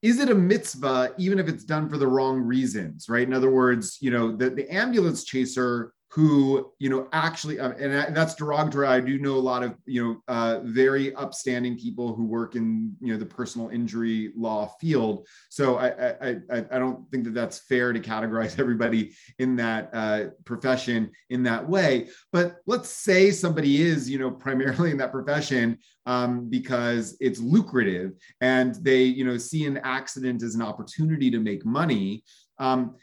is 0.00 0.18
it 0.18 0.28
a 0.30 0.34
mitzvah 0.34 1.12
even 1.18 1.38
if 1.38 1.48
it's 1.48 1.64
done 1.64 1.88
for 1.88 1.98
the 1.98 2.06
wrong 2.06 2.40
reasons 2.40 3.08
right 3.08 3.26
in 3.26 3.34
other 3.34 3.50
words 3.50 3.98
you 4.00 4.10
know 4.10 4.34
the, 4.36 4.50
the 4.50 4.68
ambulance 4.72 5.24
chaser 5.24 5.92
who 6.14 6.70
you 6.78 6.90
know 6.90 7.08
actually 7.14 7.58
uh, 7.58 7.70
and 7.70 7.90
that- 7.90 8.14
that's 8.14 8.34
derogatory. 8.34 8.86
I 8.86 9.00
do 9.00 9.18
know 9.18 9.36
a 9.36 9.46
lot 9.52 9.62
of 9.62 9.74
you 9.86 10.04
know 10.04 10.22
uh, 10.28 10.60
very 10.62 11.14
upstanding 11.14 11.78
people 11.78 12.14
who 12.14 12.26
work 12.26 12.54
in 12.54 12.94
you 13.00 13.12
know 13.14 13.18
the 13.18 13.24
personal 13.24 13.70
injury 13.70 14.30
law 14.36 14.66
field. 14.78 15.26
So 15.48 15.76
i 15.76 15.88
i 15.88 16.36
i, 16.50 16.64
I 16.70 16.78
don't 16.78 17.10
think 17.10 17.24
that 17.24 17.34
that's 17.34 17.60
fair 17.60 17.94
to 17.94 18.00
categorize 18.00 18.58
everybody 18.64 19.12
in 19.38 19.56
that 19.56 19.88
uh, 19.94 20.24
profession 20.44 21.10
in 21.30 21.42
that 21.44 21.66
way. 21.66 22.08
But 22.30 22.56
let's 22.66 22.90
say 22.90 23.30
somebody 23.30 23.80
is 23.80 24.10
you 24.10 24.18
know 24.18 24.30
primarily 24.46 24.90
in 24.90 24.98
that 24.98 25.12
profession 25.12 25.78
um, 26.04 26.50
because 26.50 27.16
it's 27.20 27.40
lucrative 27.40 28.12
and 28.42 28.74
they 28.82 29.02
you 29.04 29.24
know 29.24 29.38
see 29.38 29.64
an 29.64 29.78
accident 29.78 30.42
as 30.42 30.54
an 30.56 30.62
opportunity 30.62 31.30
to 31.30 31.40
make 31.40 31.64
money. 31.64 32.22
Um, 32.58 32.96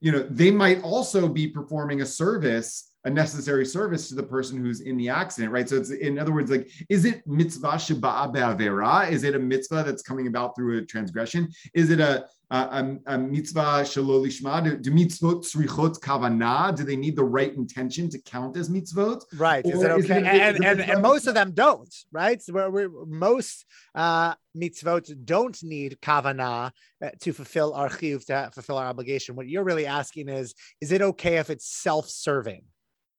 you 0.00 0.12
know 0.12 0.20
they 0.30 0.50
might 0.50 0.82
also 0.82 1.28
be 1.28 1.46
performing 1.46 2.00
a 2.00 2.06
service 2.06 2.90
a 3.04 3.10
necessary 3.10 3.64
service 3.64 4.08
to 4.08 4.14
the 4.14 4.22
person 4.22 4.62
who's 4.62 4.82
in 4.82 4.96
the 4.96 5.08
accident, 5.08 5.52
right? 5.52 5.68
So 5.68 5.76
it's 5.76 5.90
in 5.90 6.18
other 6.18 6.32
words, 6.32 6.50
like, 6.50 6.70
is 6.88 7.04
it 7.04 7.26
mitzvah 7.26 7.78
sheba? 7.78 8.30
Is 9.10 9.24
it 9.24 9.34
a 9.34 9.38
mitzvah 9.38 9.84
that's 9.84 10.02
coming 10.02 10.26
about 10.26 10.54
through 10.54 10.78
a 10.78 10.84
transgression? 10.84 11.48
Is 11.72 11.90
it 11.90 12.00
a 12.00 12.26
a, 12.50 13.18
mitzvah 13.18 13.82
shelo 13.84 14.24
lishma? 14.24 14.62
Do, 14.64 14.76
do 14.76 14.90
mitzvot 14.90 15.44
tzrichot 15.44 16.00
kavana? 16.00 16.74
Do 16.74 16.84
they 16.84 16.96
need 16.96 17.16
the 17.16 17.24
right 17.24 17.54
intention 17.54 18.10
to 18.10 18.18
count 18.18 18.56
as 18.56 18.68
mitzvot? 18.68 19.22
Right. 19.36 19.64
Is 19.64 19.82
it 19.82 19.90
okay? 19.90 20.00
Is 20.00 20.10
it, 20.10 20.26
and, 20.26 20.56
is 20.56 20.64
and, 20.64 20.80
and, 20.80 21.02
most 21.02 21.26
of 21.26 21.34
them 21.34 21.52
don't, 21.52 21.94
right? 22.12 22.42
So 22.42 22.52
we're, 22.52 22.70
we're, 22.70 23.06
most 23.06 23.64
uh, 23.94 24.34
mitzvot 24.56 25.24
don't 25.24 25.62
need 25.62 25.98
kavana 26.00 26.72
to 27.20 27.32
fulfill 27.32 27.74
our 27.74 27.88
chiyuv, 27.88 28.24
to 28.26 28.50
fulfill 28.52 28.78
our 28.78 28.86
obligation. 28.86 29.36
What 29.36 29.48
you're 29.48 29.64
really 29.64 29.86
asking 29.86 30.28
is, 30.28 30.54
is 30.80 30.92
it 30.92 31.02
okay 31.02 31.36
if 31.36 31.50
it's 31.50 31.66
self-serving? 31.66 32.62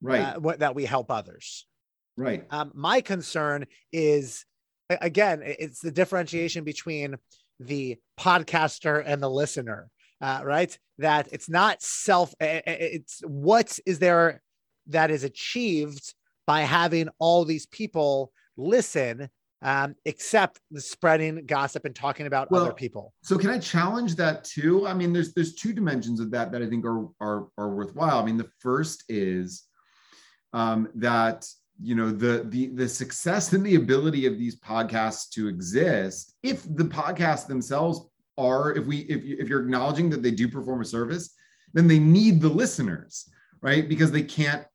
right 0.01 0.21
uh, 0.21 0.39
what, 0.39 0.59
that 0.59 0.75
we 0.75 0.85
help 0.85 1.11
others 1.11 1.65
right 2.17 2.45
um, 2.49 2.71
my 2.73 3.01
concern 3.01 3.65
is 3.91 4.45
again 4.89 5.41
it's 5.43 5.79
the 5.79 5.91
differentiation 5.91 6.63
between 6.63 7.15
the 7.65 7.97
podcaster 8.19 9.03
and 9.05 9.21
the 9.21 9.29
listener 9.29 9.89
uh, 10.21 10.41
right 10.43 10.77
that 10.97 11.27
it's 11.31 11.49
not 11.49 11.81
self 11.81 12.33
it's 12.39 13.21
what 13.25 13.79
is 13.85 13.99
there 13.99 14.41
that 14.87 15.11
is 15.11 15.23
achieved 15.23 16.13
by 16.45 16.61
having 16.61 17.09
all 17.19 17.45
these 17.45 17.65
people 17.67 18.31
listen 18.57 19.29
um, 19.63 19.95
except 20.05 20.59
the 20.71 20.81
spreading 20.81 21.45
gossip 21.45 21.85
and 21.85 21.95
talking 21.95 22.25
about 22.25 22.49
well, 22.49 22.63
other 22.63 22.73
people. 22.73 23.13
So 23.21 23.37
can 23.37 23.51
I 23.51 23.59
challenge 23.59 24.15
that 24.15 24.43
too? 24.43 24.87
I 24.87 24.93
mean, 24.93 25.13
there's 25.13 25.33
there's 25.33 25.53
two 25.53 25.71
dimensions 25.71 26.19
of 26.19 26.31
that 26.31 26.51
that 26.51 26.63
I 26.63 26.67
think 26.67 26.85
are 26.85 27.07
are 27.19 27.47
are 27.57 27.69
worthwhile. 27.69 28.19
I 28.19 28.25
mean, 28.25 28.37
the 28.37 28.49
first 28.59 29.03
is 29.07 29.63
um, 30.53 30.89
that 30.95 31.45
you 31.81 31.95
know 31.95 32.11
the 32.11 32.45
the 32.49 32.67
the 32.67 32.87
success 32.87 33.53
and 33.53 33.65
the 33.65 33.75
ability 33.75 34.25
of 34.25 34.37
these 34.37 34.59
podcasts 34.59 35.29
to 35.29 35.47
exist 35.47 36.35
if 36.43 36.63
the 36.75 36.83
podcasts 36.83 37.47
themselves 37.47 38.01
are 38.37 38.73
if 38.73 38.85
we 38.85 38.99
if, 39.01 39.23
if 39.23 39.49
you're 39.49 39.61
acknowledging 39.61 40.09
that 40.09 40.21
they 40.21 40.31
do 40.31 40.47
perform 40.47 40.81
a 40.81 40.85
service 40.85 41.35
then 41.73 41.87
they 41.87 41.99
need 41.99 42.41
the 42.41 42.49
listeners 42.49 43.29
right 43.61 43.89
because 43.89 44.11
they 44.11 44.23
can't 44.23 44.65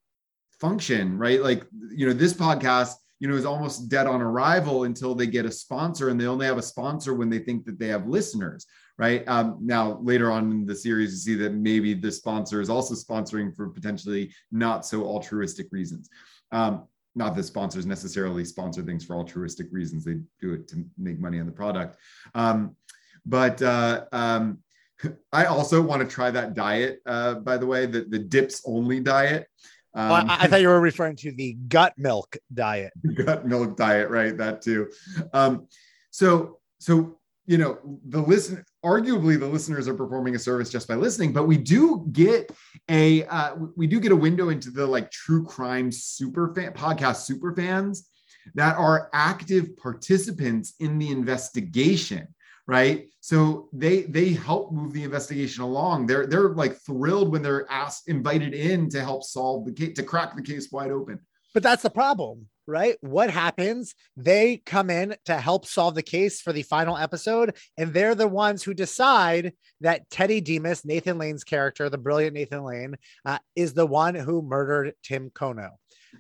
function 0.61 1.17
right 1.19 1.43
like 1.43 1.65
you 1.91 2.07
know 2.07 2.13
this 2.13 2.33
podcast 2.33 2.95
you 3.21 3.29
know 3.29 3.35
is 3.35 3.45
almost 3.45 3.89
dead 3.89 4.07
on 4.07 4.21
arrival 4.21 4.85
until 4.85 5.15
they 5.15 5.27
get 5.27 5.47
a 5.47 5.51
sponsor 5.51 6.09
and 6.09 6.21
they 6.21 6.27
only 6.27 6.47
have 6.47 6.59
a 6.59 6.63
sponsor 6.63 7.15
when 7.15 7.31
they 7.31 7.39
think 7.39 7.65
that 7.65 7.79
they 7.79 7.89
have 7.89 8.07
listeners 8.07 8.67
right? 8.99 9.27
Um, 9.29 9.59
now, 9.61 9.99
later 10.03 10.31
on 10.33 10.51
in 10.51 10.67
the 10.67 10.75
series, 10.75 11.13
you 11.13 11.35
see 11.35 11.43
that 11.43 11.53
maybe 11.53 11.95
the 11.95 12.11
sponsor 12.11 12.61
is 12.61 12.71
also 12.71 12.95
sponsoring 12.95 13.55
for 13.55 13.69
potentially 13.69 14.33
not 14.51 14.87
so 14.87 15.05
altruistic 15.05 15.67
reasons. 15.71 16.09
Um, 16.53 16.87
not 17.17 17.35
that 17.35 17.45
sponsors 17.45 17.87
necessarily 17.87 18.45
sponsor 18.45 18.83
things 18.83 19.05
for 19.05 19.17
altruistic 19.17 19.69
reasons; 19.73 20.05
they 20.05 20.19
do 20.41 20.53
it 20.53 20.69
to 20.69 20.85
make 20.99 21.19
money 21.19 21.41
on 21.41 21.47
the 21.47 21.53
product. 21.53 21.97
Um, 22.35 22.77
but 23.25 23.61
uh, 23.63 24.05
um, 24.13 24.59
I 25.33 25.47
also 25.47 25.83
want 25.83 26.03
to 26.03 26.09
try 26.09 26.31
that 26.31 26.55
diet. 26.55 27.01
Uh, 27.07 27.35
by 27.35 27.57
the 27.57 27.67
way, 27.67 27.87
the 27.87 28.03
the 28.03 28.19
dips 28.19 28.63
only 28.67 29.01
diet. 29.01 29.49
Um, 29.95 30.11
well, 30.11 30.25
I, 30.29 30.45
I, 30.45 30.47
thought 30.47 30.61
you 30.61 30.69
were 30.69 30.81
referring 30.81 31.17
to 31.17 31.33
the 31.33 31.55
gut 31.55 31.95
milk 31.97 32.37
diet. 32.53 32.93
gut 33.25 33.47
milk 33.47 33.79
diet, 33.79 34.11
right? 34.11 34.37
That 34.37 34.61
too. 34.61 34.91
Um, 35.33 35.69
so, 36.11 36.59
so 36.79 37.19
you 37.47 37.57
know, 37.57 37.79
the 38.07 38.21
listen 38.21 38.63
arguably 38.87 39.39
the 39.39 39.47
listeners 39.47 39.89
are 39.89 39.95
performing 39.95 40.37
a 40.37 40.39
service 40.39 40.71
just 40.71 40.87
by 40.87 40.95
listening 40.95 41.33
but 41.33 41.45
we 41.45 41.57
do 41.57 42.07
get 42.13 42.51
a 42.89 43.25
uh, 43.25 43.57
we 43.75 43.87
do 43.87 43.99
get 43.99 44.13
a 44.13 44.17
window 44.17 44.51
into 44.51 44.71
the 44.71 44.87
like 44.87 45.11
true 45.11 45.45
crime 45.45 45.91
super 45.91 46.55
fan 46.55 46.73
podcast 46.73 47.17
super 47.17 47.55
fans 47.55 48.09
that 48.55 48.77
are 48.77 49.11
active 49.13 49.77
participants 49.77 50.75
in 50.79 50.99
the 50.99 51.11
investigation 51.11 52.29
right? 52.69 53.09
So 53.21 53.69
they 53.73 54.03
they 54.03 54.33
help 54.33 54.73
move 54.73 54.93
the 54.93 55.05
investigation 55.05 55.63
along. 55.63 56.07
They're 56.07 56.27
they're 56.27 56.51
like 56.51 56.77
thrilled 56.77 57.33
when 57.33 57.43
they're 57.43 57.71
asked 57.71 58.09
invited 58.09 58.55
in 58.55 58.89
to 58.91 59.03
help 59.03 59.23
solve 59.23 59.67
the 59.67 59.73
case 59.73 59.95
to 59.97 60.03
crack 60.03 60.35
the 60.35 60.43
case 60.43 60.71
wide 60.71 60.91
open. 60.91 61.21
But 61.55 61.63
that's 61.63 61.83
the 61.83 61.91
problem 61.91 62.49
right? 62.67 62.97
What 63.01 63.31
happens? 63.31 63.95
They 64.17 64.59
come 64.65 64.91
in 64.91 65.17
to 65.27 65.37
help 65.37 65.67
solve 65.67 65.95
the 65.95 66.03
case 66.03 66.41
for 66.41 66.53
the 66.53 66.63
final 66.63 66.97
episode, 66.97 67.57
and 67.77 67.93
they're 67.93 68.15
the 68.15 68.29
ones 68.29 68.63
who 68.63 68.75
decide 68.75 69.53
that 69.81 70.09
Teddy 70.11 70.41
Dimas, 70.41 70.85
Nathan 70.85 71.19
Lane's 71.19 71.45
character, 71.45 71.89
the 71.89 71.99
brilliant 71.99 72.35
Nathan 72.35 72.65
Lane, 72.65 72.97
uh, 73.25 73.39
is 73.55 73.75
the 73.75 73.87
one 73.87 74.15
who 74.15 74.43
murdered 74.43 74.95
Tim 75.03 75.31
Kono. 75.31 75.71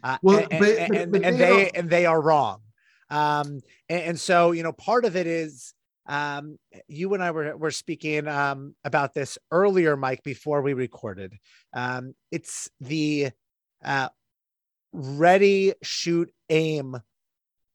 Uh, 0.02 0.18
well, 0.22 0.46
and, 0.50 0.60
but, 0.60 0.68
and, 0.78 0.92
but, 0.92 1.12
but 1.12 1.24
and, 1.24 1.40
they, 1.40 1.64
they 1.64 1.70
and 1.74 1.90
they 1.90 2.06
are 2.06 2.20
wrong. 2.20 2.60
Um, 3.10 3.60
and, 3.88 4.02
and, 4.02 4.20
so 4.20 4.52
you 4.52 4.62
know, 4.62 4.72
part 4.72 5.04
of 5.04 5.16
it 5.16 5.26
is 5.26 5.72
um, 6.06 6.58
you 6.88 7.14
and 7.14 7.22
I 7.22 7.30
were 7.30 7.56
were 7.56 7.70
speaking 7.70 8.28
um, 8.28 8.74
about 8.84 9.14
this 9.14 9.38
earlier, 9.50 9.96
Mike, 9.96 10.22
before 10.22 10.62
we 10.62 10.74
recorded. 10.74 11.34
Um, 11.72 12.14
it's 12.30 12.70
the 12.80 13.30
uh, 13.84 14.08
ready, 14.96 15.74
shoot, 15.82 16.32
aim 16.48 16.96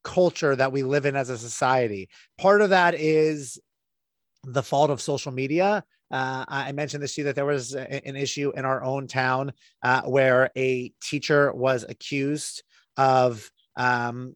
culture 0.03 0.55
that 0.55 0.71
we 0.71 0.81
live 0.81 1.05
in 1.05 1.15
as 1.15 1.29
a 1.29 1.37
society. 1.37 2.09
Part 2.39 2.61
of 2.61 2.71
that 2.71 2.95
is 2.95 3.59
the 4.43 4.63
fault 4.63 4.89
of 4.89 4.99
social 4.99 5.31
media. 5.31 5.83
Uh, 6.09 6.43
I 6.47 6.71
mentioned 6.71 7.03
this 7.03 7.15
to 7.15 7.21
you 7.21 7.25
that 7.25 7.35
there 7.35 7.45
was 7.45 7.75
a, 7.75 8.05
an 8.05 8.15
issue 8.15 8.51
in 8.55 8.65
our 8.65 8.83
own 8.83 9.07
town 9.07 9.53
uh, 9.83 10.01
where 10.01 10.49
a 10.57 10.91
teacher 11.01 11.53
was 11.53 11.85
accused 11.87 12.63
of 12.97 13.49
um, 13.77 14.35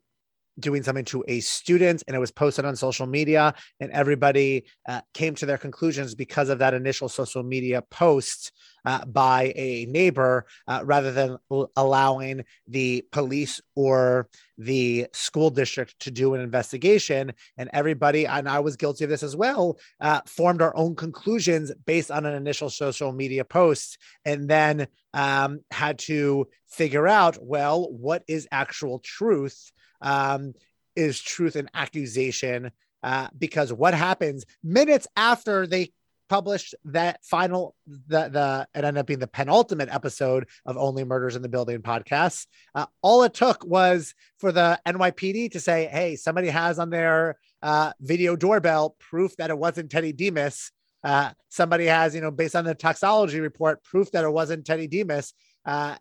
doing 0.59 0.83
something 0.83 1.05
to 1.05 1.23
a 1.27 1.39
student 1.39 2.03
and 2.07 2.15
it 2.15 2.19
was 2.19 2.31
posted 2.31 2.65
on 2.65 2.75
social 2.75 3.05
media 3.05 3.53
and 3.79 3.91
everybody 3.91 4.65
uh, 4.87 5.01
came 5.13 5.35
to 5.35 5.45
their 5.45 5.57
conclusions 5.57 6.15
because 6.15 6.49
of 6.49 6.59
that 6.59 6.73
initial 6.73 7.09
social 7.09 7.43
media 7.43 7.81
post 7.89 8.51
uh, 8.85 9.03
by 9.05 9.51
a 9.55 9.85
neighbor 9.85 10.45
uh, 10.67 10.81
rather 10.83 11.11
than 11.11 11.37
l- 11.51 11.71
allowing 11.75 12.43
the 12.67 13.03
police 13.11 13.59
or 13.75 14.29
the 14.57 15.07
school 15.11 15.49
district 15.49 15.99
to 15.99 16.11
do 16.11 16.33
an 16.33 16.41
investigation. 16.41 17.33
And 17.57 17.69
everybody 17.73 18.25
and 18.27 18.47
i 18.47 18.59
was 18.59 18.75
guilty 18.75 19.03
of 19.03 19.09
this 19.09 19.23
as 19.23 19.35
well 19.35 19.77
uh, 19.99 20.21
formed 20.25 20.61
our 20.61 20.75
own 20.75 20.95
conclusions 20.95 21.71
based 21.85 22.11
on 22.11 22.25
an 22.25 22.33
initial 22.33 22.69
social 22.69 23.11
media 23.11 23.43
post 23.43 23.97
and 24.23 24.49
then 24.49 24.87
um, 25.13 25.59
had 25.71 25.97
to 25.99 26.47
figure 26.67 27.07
out 27.07 27.37
well 27.41 27.91
what 27.91 28.23
is 28.27 28.47
actual 28.51 28.99
truth 28.99 29.71
um, 30.05 30.53
is 30.95 31.19
truth 31.19 31.57
and 31.57 31.69
accusation. 31.73 32.71
Uh, 33.03 33.27
because 33.37 33.71
what 33.71 33.93
happens 33.93 34.45
minutes 34.63 35.05
after 35.15 35.67
they 35.67 35.91
published 36.27 36.73
that 36.85 37.23
final 37.23 37.75
the 37.85 38.29
the 38.29 38.67
it 38.73 38.83
ended 38.83 38.97
up 38.99 39.05
being 39.05 39.19
the 39.19 39.27
penultimate 39.27 39.89
episode 39.89 40.47
of 40.65 40.77
only 40.77 41.03
murders 41.03 41.35
in 41.35 41.41
the 41.41 41.49
building 41.49 41.81
podcast 41.81 42.47
uh, 42.73 42.85
all 43.01 43.23
it 43.23 43.33
took 43.33 43.63
was 43.65 44.13
for 44.39 44.51
the 44.51 44.79
nypd 44.87 45.51
to 45.51 45.59
say 45.59 45.87
hey 45.91 46.15
somebody 46.15 46.47
has 46.47 46.79
on 46.79 46.89
their 46.89 47.37
uh, 47.61 47.91
video 48.01 48.35
doorbell 48.35 48.95
proof 48.99 49.35
that 49.37 49.49
it 49.49 49.57
wasn't 49.57 49.91
teddy 49.91 50.11
dimas 50.11 50.71
uh, 51.03 51.29
somebody 51.49 51.85
has 51.85 52.15
you 52.15 52.21
know 52.21 52.31
based 52.31 52.55
on 52.55 52.65
the 52.65 52.73
toxology 52.73 53.39
report 53.39 53.83
proof 53.83 54.09
that 54.11 54.23
it 54.23 54.33
wasn't 54.33 54.65
teddy 54.65 54.87
dimas 54.87 55.33
uh, 55.65 55.95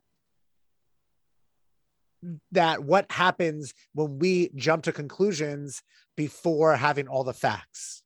that 2.53 2.85
what 2.85 3.11
happens 3.11 3.75
when 3.93 4.19
we 4.19 4.51
jump 4.55 4.85
to 4.85 4.93
conclusions 4.93 5.83
before 6.17 6.77
having 6.77 7.09
all 7.09 7.25
the 7.25 7.33
facts. 7.33 8.03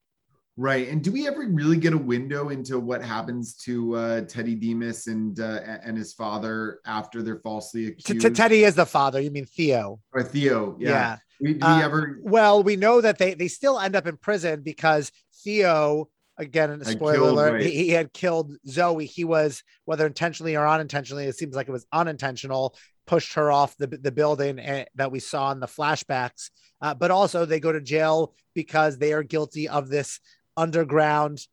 Right. 0.57 0.89
And 0.89 1.05
do 1.05 1.13
we 1.13 1.29
ever 1.29 1.47
really 1.49 1.77
get 1.77 1.93
a 1.93 1.99
window 1.99 2.49
into 2.49 2.81
what 2.81 3.03
happens 3.05 3.55
to 3.59 3.95
uh, 3.95 4.21
Teddy 4.23 4.57
Dimas 4.57 5.07
and 5.07 5.39
uh, 5.39 5.61
and 5.85 5.97
his 5.97 6.13
father 6.15 6.81
after 6.85 7.23
they're 7.23 7.39
falsely 7.39 7.87
accused? 7.87 8.27
T- 8.27 8.31
Teddy 8.31 8.65
is 8.65 8.75
the 8.75 8.85
father. 8.85 9.21
You 9.21 9.31
mean 9.31 9.45
Theo? 9.45 10.01
Or 10.13 10.25
Theo? 10.25 10.77
Yeah. 10.81 10.89
yeah. 10.91 11.17
We, 11.41 11.53
do 11.55 11.65
we 11.65 11.73
uh, 11.73 11.81
ever? 11.81 12.19
Well, 12.23 12.65
we 12.65 12.75
know 12.75 13.01
that 13.01 13.19
they 13.19 13.35
they 13.35 13.47
still 13.47 13.79
end 13.79 13.95
up 13.95 14.09
in 14.09 14.17
prison 14.17 14.63
because 14.63 15.13
Theo 15.45 16.09
again 16.39 16.71
a 16.71 16.85
spoiler 16.85 17.15
killed, 17.15 17.29
alert 17.29 17.53
right. 17.53 17.63
he, 17.63 17.71
he, 17.71 17.91
had 17.91 18.13
killed 18.13 18.57
zoe 18.67 19.07
he 19.07 19.25
was 19.25 19.65
whether 19.87 20.07
intentionally 20.07 20.57
or 20.57 20.67
unintentionally 20.67 21.25
it 21.25 21.37
seems 21.37 21.57
like 21.57 21.69
it 21.69 21.73
was 21.73 21.85
unintentional 21.93 22.77
pushed 23.09 23.35
her 23.35 23.51
off 23.51 23.77
the, 23.79 23.89
the 23.89 24.13
building 24.13 24.61
eh, 24.61 24.85
that 24.95 25.11
we 25.11 25.19
saw 25.19 25.51
in 25.51 25.59
the 25.59 25.67
flashbacks. 25.67 26.51
Uh, 26.81 26.95
but 26.95 27.11
also, 27.11 27.45
they 27.45 27.59
go 27.59 27.73
to 27.73 27.81
jail 27.81 28.35
because 28.55 28.99
they 28.99 29.13
are 29.13 29.25
guilty 29.25 29.69
of 29.69 29.89
this 29.89 30.21
underground 30.57 31.45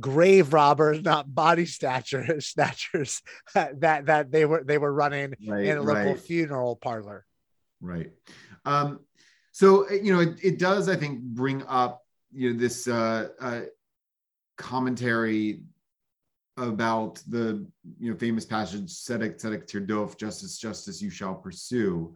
grave 0.00 0.54
robbers, 0.54 1.02
not 1.02 1.34
body 1.34 1.66
stature 1.66 2.40
snatchers 2.40 3.20
that 3.54 4.06
that 4.06 4.30
they 4.30 4.46
were 4.46 4.64
they 4.64 4.78
were 4.78 4.92
running 4.92 5.34
right, 5.46 5.66
in 5.66 5.76
a 5.76 5.82
local 5.82 6.12
right. 6.12 6.20
funeral 6.20 6.76
parlor. 6.76 7.26
Right. 7.80 8.12
Um, 8.64 9.00
so 9.50 9.82
eh, 9.84 9.98
you 10.02 10.14
know, 10.14 10.20
it, 10.20 10.42
it 10.42 10.58
does, 10.58 10.88
I 10.88 10.96
think, 10.96 11.20
bring 11.20 11.62
up 11.66 12.02
you 12.32 12.52
know 12.52 12.58
this 12.58 12.88
uh, 12.88 13.28
uh, 13.40 13.60
commentary 14.56 15.62
about 16.56 17.22
the 17.28 17.66
you 17.98 18.10
know 18.10 18.16
famous 18.16 18.44
passage 18.44 18.80
"Tzedek 18.82 19.40
tzedek 19.40 19.66
tirdof," 19.66 20.16
justice, 20.16 20.58
justice 20.58 21.00
you 21.00 21.10
shall 21.10 21.34
pursue. 21.34 22.14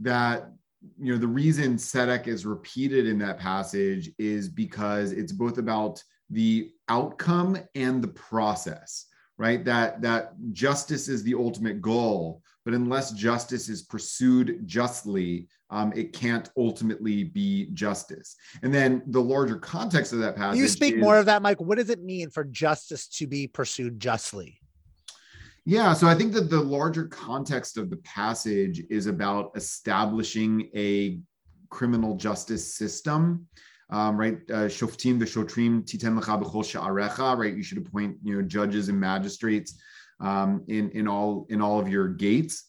That 0.00 0.50
you 0.98 1.12
know 1.12 1.18
the 1.18 1.26
reason 1.26 1.76
tzedek 1.76 2.26
is 2.26 2.46
repeated 2.46 3.06
in 3.06 3.18
that 3.18 3.38
passage 3.38 4.10
is 4.18 4.48
because 4.48 5.12
it's 5.12 5.32
both 5.32 5.58
about 5.58 6.02
the 6.30 6.70
outcome 6.88 7.58
and 7.74 8.02
the 8.02 8.08
process 8.08 9.06
right 9.38 9.64
that 9.64 10.00
that 10.02 10.34
justice 10.52 11.08
is 11.08 11.22
the 11.22 11.34
ultimate 11.34 11.80
goal 11.80 12.42
but 12.64 12.74
unless 12.74 13.12
justice 13.12 13.68
is 13.68 13.82
pursued 13.82 14.66
justly 14.66 15.48
um, 15.70 15.92
it 15.94 16.12
can't 16.12 16.50
ultimately 16.56 17.24
be 17.24 17.68
justice 17.72 18.36
and 18.62 18.72
then 18.72 19.02
the 19.08 19.20
larger 19.20 19.56
context 19.56 20.12
of 20.12 20.18
that 20.18 20.36
passage 20.36 20.58
you 20.60 20.68
speak 20.68 20.94
is, 20.94 21.00
more 21.00 21.18
of 21.18 21.26
that 21.26 21.42
mike 21.42 21.60
what 21.60 21.78
does 21.78 21.90
it 21.90 22.02
mean 22.02 22.30
for 22.30 22.44
justice 22.44 23.06
to 23.06 23.26
be 23.26 23.46
pursued 23.46 24.00
justly 24.00 24.60
yeah 25.64 25.92
so 25.92 26.06
i 26.06 26.14
think 26.14 26.32
that 26.32 26.50
the 26.50 26.60
larger 26.60 27.06
context 27.06 27.76
of 27.76 27.90
the 27.90 27.98
passage 27.98 28.82
is 28.90 29.06
about 29.06 29.50
establishing 29.54 30.68
a 30.74 31.18
criminal 31.70 32.16
justice 32.16 32.74
system 32.74 33.46
um, 33.90 34.18
right? 34.18 34.38
Uh, 34.50 34.68
Shoftim 34.68 35.18
v'shotrim 35.18 35.82
titen 35.82 36.20
lecha 36.20 36.42
b'chol 36.42 36.62
sha'arecha, 36.62 37.38
right? 37.38 37.54
You 37.54 37.62
should 37.62 37.78
appoint, 37.78 38.16
you 38.22 38.36
know, 38.36 38.42
judges 38.42 38.88
and 38.88 39.00
magistrates 39.00 39.80
um, 40.20 40.64
in 40.68 40.90
in 40.90 41.08
all 41.08 41.46
in 41.48 41.62
all 41.62 41.78
of 41.80 41.88
your 41.88 42.08
gates. 42.08 42.64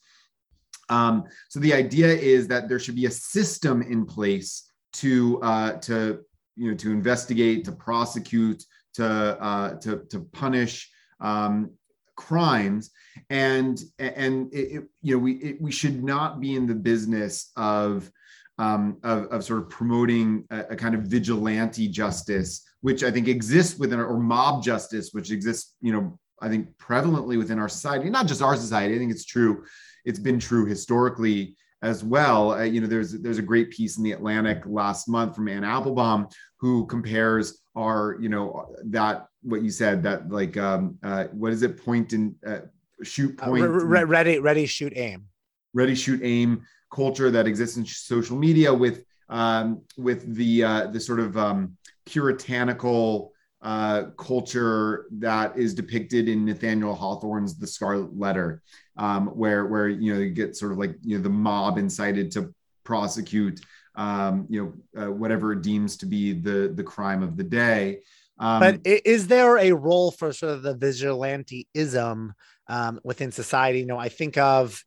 Um, 0.89 1.23
so 1.49 1.60
the 1.60 1.73
idea 1.73 2.08
is 2.08 2.47
that 2.47 2.67
there 2.67 2.80
should 2.80 2.95
be 2.95 3.06
a 3.06 3.12
system 3.12 3.82
in 3.82 4.06
place 4.06 4.71
to 4.93 5.41
uh, 5.41 5.73
to 5.73 6.19
you 6.56 6.71
know 6.71 6.78
to 6.78 6.91
investigate, 6.91 7.65
to 7.65 7.71
prosecute, 7.71 8.63
to 8.95 9.06
uh, 9.06 9.75
to 9.75 10.04
to 10.10 10.19
punish 10.32 10.89
um, 11.19 11.71
crimes, 12.15 12.91
and 13.30 13.80
and 13.99 14.54
it, 14.54 14.58
it, 14.58 14.84
you 15.02 15.15
know 15.15 15.19
we 15.19 15.34
it, 15.34 15.62
we 15.62 15.71
should 15.71 16.04
not 16.04 16.39
be 16.39 16.56
in 16.56 16.65
the 16.65 16.75
business 16.75 17.52
of 17.56 18.12
um, 18.58 18.97
of, 19.04 19.25
of, 19.28 19.43
sort 19.43 19.60
of 19.60 19.69
promoting 19.69 20.43
a, 20.52 20.60
a, 20.71 20.75
kind 20.75 20.93
of 20.93 21.04
vigilante 21.04 21.88
justice, 21.88 22.67
which 22.82 23.04
I 23.04 23.10
think 23.10 23.30
exists 23.30 23.80
within, 23.80 24.02
or 24.02 24.19
mob 24.19 24.62
justice, 24.62 25.12
which 25.13 25.32
exists, 25.32 25.75
you 25.80 25.93
know, 25.93 26.19
I 26.41 26.49
think 26.49 26.67
prevalently 26.78 27.38
within 27.38 27.58
our 27.58 27.69
society, 27.69 28.10
not 28.10 28.28
just 28.28 28.41
our 28.41 28.58
society. 28.58 28.95
I 28.95 28.97
think 28.97 29.12
it's 29.12 29.25
true. 29.25 29.63
It's 30.06 30.20
been 30.20 30.40
true 30.40 30.66
historically 30.66 31.56
as 31.82 32.04
well. 32.04 32.52
Uh, 32.52 32.64
you 32.64 32.82
know, 32.82 32.88
there's 32.88 33.14
there's 33.14 33.38
a 33.38 33.44
great 33.44 33.72
piece 33.72 33.98
in 33.98 34.04
the 34.04 34.12
Atlantic 34.12 34.64
last 34.66 35.08
month 35.08 35.36
from 35.36 35.48
Anne 35.48 35.64
Applebaum 35.64 36.28
who 36.58 36.86
compares 36.88 37.62
our, 37.76 38.18
you 38.20 38.28
know, 38.28 38.76
that 38.86 39.28
what 39.42 39.62
you 39.62 39.70
said 39.70 40.04
that 40.04 40.30
like 40.30 40.58
um, 40.58 40.98
uh, 41.04 41.26
what 41.26 41.54
is 41.54 41.64
it? 41.64 41.84
Point 41.84 42.14
and 42.14 42.36
uh, 42.46 42.60
shoot 43.04 43.40
uh, 43.42 43.46
point. 43.46 43.64
Uh, 43.64 43.68
ready, 43.70 44.40
ready, 44.40 44.66
shoot, 44.66 44.94
aim. 44.96 45.26
Ready, 45.74 45.96
shoot, 45.96 46.20
aim 46.24 46.64
culture 46.92 47.30
that 47.32 47.48
exists 47.48 47.78
in 47.78 47.86
social 47.86 48.38
media 48.38 48.74
with 48.74 49.04
um, 49.30 49.82
with 49.98 50.36
the 50.36 50.64
uh, 50.64 50.88
the 50.88 51.00
sort 51.00 51.20
of 51.20 51.38
um, 51.38 51.78
puritanical 52.06 53.32
uh, 53.62 54.04
culture 54.17 55.06
that 55.12 55.58
is 55.58 55.74
depicted 55.74 56.30
in 56.30 56.45
Nathaniel 56.45 56.95
Hawthorne's 56.95 57.58
The 57.58 57.67
Scarlet 57.67 58.17
Letter, 58.17 58.62
um, 58.98 59.28
where 59.28 59.65
where 59.65 59.89
you 59.89 60.13
know 60.13 60.19
you 60.19 60.30
get 60.30 60.56
sort 60.56 60.72
of 60.72 60.78
like 60.78 60.95
you 61.02 61.17
know 61.17 61.24
the 61.24 61.30
mob 61.30 61.78
incited 61.78 62.32
to 62.32 62.54
prosecute 62.84 63.60
um, 63.95 64.48
you 64.50 64.74
know 64.95 65.04
uh, 65.04 65.12
whatever 65.12 65.52
it 65.54 65.62
deems 65.62 65.98
to 65.98 66.06
be 66.06 66.34
the 66.34 66.72
the 66.74 66.84
crime 66.84 67.22
of 67.22 67.36
the 67.36 67.43
day. 67.43 68.00
Um, 68.38 68.60
but 68.62 68.82
is 68.86 69.28
there 69.28 69.58
a 69.58 69.74
role 69.74 70.12
for 70.12 70.32
sort 70.32 70.54
of 70.54 70.62
the 70.62 70.76
vigilanteism 70.76 72.32
um, 72.67 73.00
within 73.04 73.34
society? 73.34 73.80
You 73.80 73.86
know, 73.86 73.98
I 73.98 74.08
think 74.08 74.38
of 74.38 74.82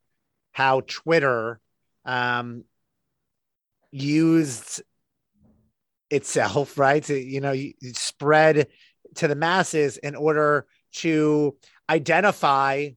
how 0.52 0.80
Twitter 0.86 1.60
um, 2.06 2.64
used 3.90 4.82
itself, 6.12 6.78
right? 6.78 7.02
To, 7.04 7.18
you 7.18 7.40
know, 7.40 7.52
you 7.52 7.72
spread 7.94 8.68
to 9.16 9.28
the 9.28 9.34
masses 9.34 9.96
in 9.96 10.14
order 10.14 10.66
to 10.92 11.56
identify 11.90 12.90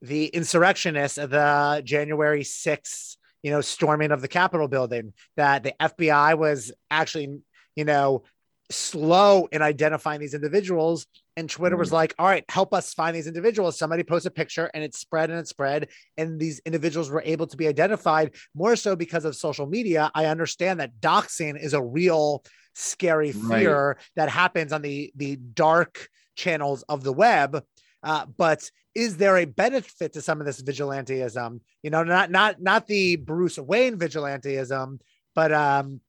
the 0.00 0.26
insurrectionists 0.26 1.18
of 1.18 1.30
the 1.30 1.82
January 1.84 2.42
6th, 2.42 3.16
you 3.42 3.50
know, 3.50 3.60
storming 3.60 4.10
of 4.10 4.20
the 4.20 4.28
Capitol 4.28 4.68
building, 4.68 5.12
that 5.36 5.62
the 5.62 5.74
FBI 5.80 6.36
was 6.36 6.72
actually, 6.90 7.40
you 7.76 7.84
know, 7.84 8.22
slow 8.70 9.46
in 9.52 9.62
identifying 9.62 10.20
these 10.20 10.34
individuals. 10.34 11.06
And 11.36 11.48
Twitter 11.48 11.76
was 11.76 11.90
mm. 11.90 11.94
like, 11.94 12.14
all 12.18 12.26
right, 12.26 12.44
help 12.48 12.74
us 12.74 12.92
find 12.92 13.16
these 13.16 13.26
individuals. 13.26 13.78
Somebody 13.78 14.02
post 14.02 14.26
a 14.26 14.30
picture 14.30 14.70
and 14.74 14.84
it 14.84 14.94
spread 14.94 15.30
and 15.30 15.38
it 15.38 15.48
spread. 15.48 15.88
And 16.16 16.38
these 16.38 16.60
individuals 16.66 17.10
were 17.10 17.22
able 17.24 17.46
to 17.46 17.56
be 17.56 17.66
identified 17.68 18.34
more 18.54 18.76
so 18.76 18.96
because 18.96 19.24
of 19.24 19.34
social 19.34 19.66
media. 19.66 20.10
I 20.14 20.26
understand 20.26 20.80
that 20.80 21.00
doxing 21.00 21.62
is 21.62 21.74
a 21.74 21.82
real 21.82 22.44
scary 22.74 23.32
fear 23.32 23.88
right. 23.88 23.96
that 24.16 24.28
happens 24.28 24.72
on 24.72 24.82
the, 24.82 25.12
the 25.16 25.36
dark 25.36 26.08
channels 26.36 26.82
of 26.88 27.02
the 27.02 27.12
web. 27.12 27.64
Uh, 28.02 28.26
but 28.36 28.68
is 28.94 29.16
there 29.16 29.38
a 29.38 29.44
benefit 29.44 30.12
to 30.14 30.20
some 30.20 30.40
of 30.40 30.46
this 30.46 30.60
vigilanteism? 30.60 31.60
You 31.82 31.90
know, 31.90 32.02
not 32.02 32.30
not 32.30 32.60
not 32.60 32.86
the 32.86 33.16
Bruce 33.16 33.58
Wayne 33.58 33.96
vigilanteism, 33.96 34.98
but 35.34 35.52
um, 35.52 36.00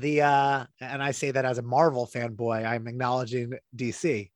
the 0.00 0.22
uh 0.22 0.64
and 0.80 1.02
i 1.02 1.10
say 1.10 1.30
that 1.30 1.44
as 1.44 1.58
a 1.58 1.62
marvel 1.62 2.06
fanboy 2.06 2.66
i'm 2.66 2.88
acknowledging 2.88 3.52
dc 3.76 4.30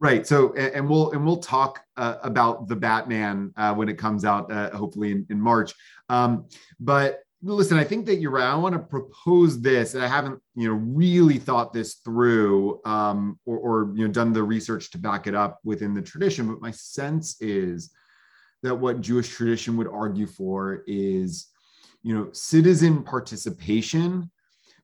right 0.00 0.26
so 0.26 0.54
and, 0.54 0.88
we'll 0.88 1.10
and 1.12 1.24
we'll 1.24 1.38
talk 1.38 1.80
uh, 1.96 2.16
about 2.22 2.68
the 2.68 2.76
batman 2.76 3.52
uh, 3.56 3.74
when 3.74 3.88
it 3.88 3.98
comes 3.98 4.24
out 4.24 4.50
uh, 4.52 4.70
hopefully 4.76 5.12
in, 5.12 5.26
in 5.30 5.40
march. 5.40 5.74
Um 6.08 6.46
but 6.78 7.20
listen 7.42 7.78
i 7.78 7.84
think 7.84 8.06
that 8.06 8.16
you're 8.16 8.30
right. 8.30 8.50
I 8.50 8.54
want 8.56 8.74
to 8.74 8.78
propose 8.78 9.60
this 9.60 9.94
and 9.94 10.02
i 10.02 10.08
haven't 10.08 10.40
you 10.54 10.68
know 10.68 10.74
really 10.74 11.38
thought 11.38 11.72
this 11.72 11.94
through 11.94 12.80
um 12.84 13.38
or, 13.44 13.58
or 13.58 13.92
you 13.94 14.06
know 14.06 14.12
done 14.12 14.32
the 14.32 14.42
research 14.42 14.90
to 14.92 14.98
back 14.98 15.26
it 15.26 15.34
up 15.34 15.60
within 15.64 15.94
the 15.94 16.02
tradition 16.02 16.48
but 16.48 16.60
my 16.60 16.70
sense 16.70 17.40
is 17.40 17.90
that 18.62 18.74
what 18.74 19.00
jewish 19.00 19.28
tradition 19.28 19.76
would 19.76 19.88
argue 19.88 20.26
for 20.26 20.82
is 20.86 21.48
you 22.02 22.14
know 22.14 22.28
citizen 22.32 23.02
participation 23.02 24.30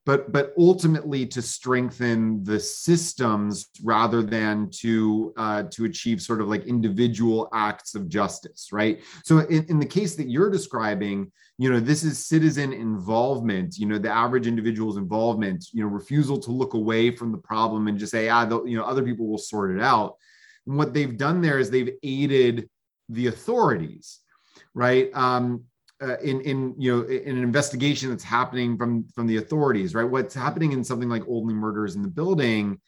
but 0.04 0.32
but 0.32 0.52
ultimately 0.58 1.26
to 1.26 1.40
strengthen 1.40 2.42
the 2.44 2.58
systems 2.58 3.68
rather 3.84 4.22
than 4.22 4.68
to 4.70 5.32
uh, 5.36 5.62
to 5.70 5.84
achieve 5.84 6.20
sort 6.20 6.40
of 6.40 6.48
like 6.48 6.64
individual 6.66 7.48
acts 7.54 7.94
of 7.94 8.08
justice 8.08 8.68
right? 8.72 9.02
So 9.24 9.38
in, 9.40 9.64
in 9.66 9.78
the 9.78 9.86
case 9.86 10.14
that 10.16 10.28
you're 10.28 10.50
describing 10.50 11.30
you 11.58 11.70
know 11.70 11.80
this 11.80 12.02
is 12.02 12.24
citizen 12.24 12.72
involvement 12.72 13.76
you 13.78 13.86
know 13.86 13.98
the 13.98 14.10
average 14.10 14.46
individual's 14.46 14.96
involvement 14.96 15.66
you 15.72 15.82
know 15.82 15.88
refusal 15.88 16.38
to 16.38 16.50
look 16.50 16.74
away 16.74 17.14
from 17.14 17.30
the 17.30 17.38
problem 17.38 17.88
and 17.88 17.98
just 17.98 18.12
say 18.12 18.28
ah 18.28 18.48
you 18.64 18.76
know 18.76 18.84
other 18.84 19.02
people 19.02 19.28
will 19.28 19.38
sort 19.38 19.76
it 19.76 19.82
out. 19.82 20.16
And 20.66 20.76
what 20.76 20.94
they've 20.94 21.16
done 21.16 21.40
there 21.40 21.58
is 21.58 21.70
they've 21.70 21.96
aided 22.02 22.68
the 23.08 23.26
authorities 23.28 24.20
right? 24.74 25.10
Um, 25.14 25.64
uh, 26.02 26.18
in 26.18 26.40
in 26.42 26.74
you 26.78 26.94
know 26.94 27.02
in 27.08 27.36
an 27.36 27.42
investigation 27.42 28.10
that's 28.10 28.24
happening 28.24 28.76
from 28.76 29.06
from 29.14 29.26
the 29.26 29.36
authorities 29.36 29.94
right? 29.94 30.04
What's 30.04 30.34
happening 30.34 30.72
in 30.72 30.84
something 30.84 31.08
like 31.08 31.22
only 31.28 31.54
murders 31.54 31.96
in 31.96 32.02
the 32.02 32.08
building 32.08 32.80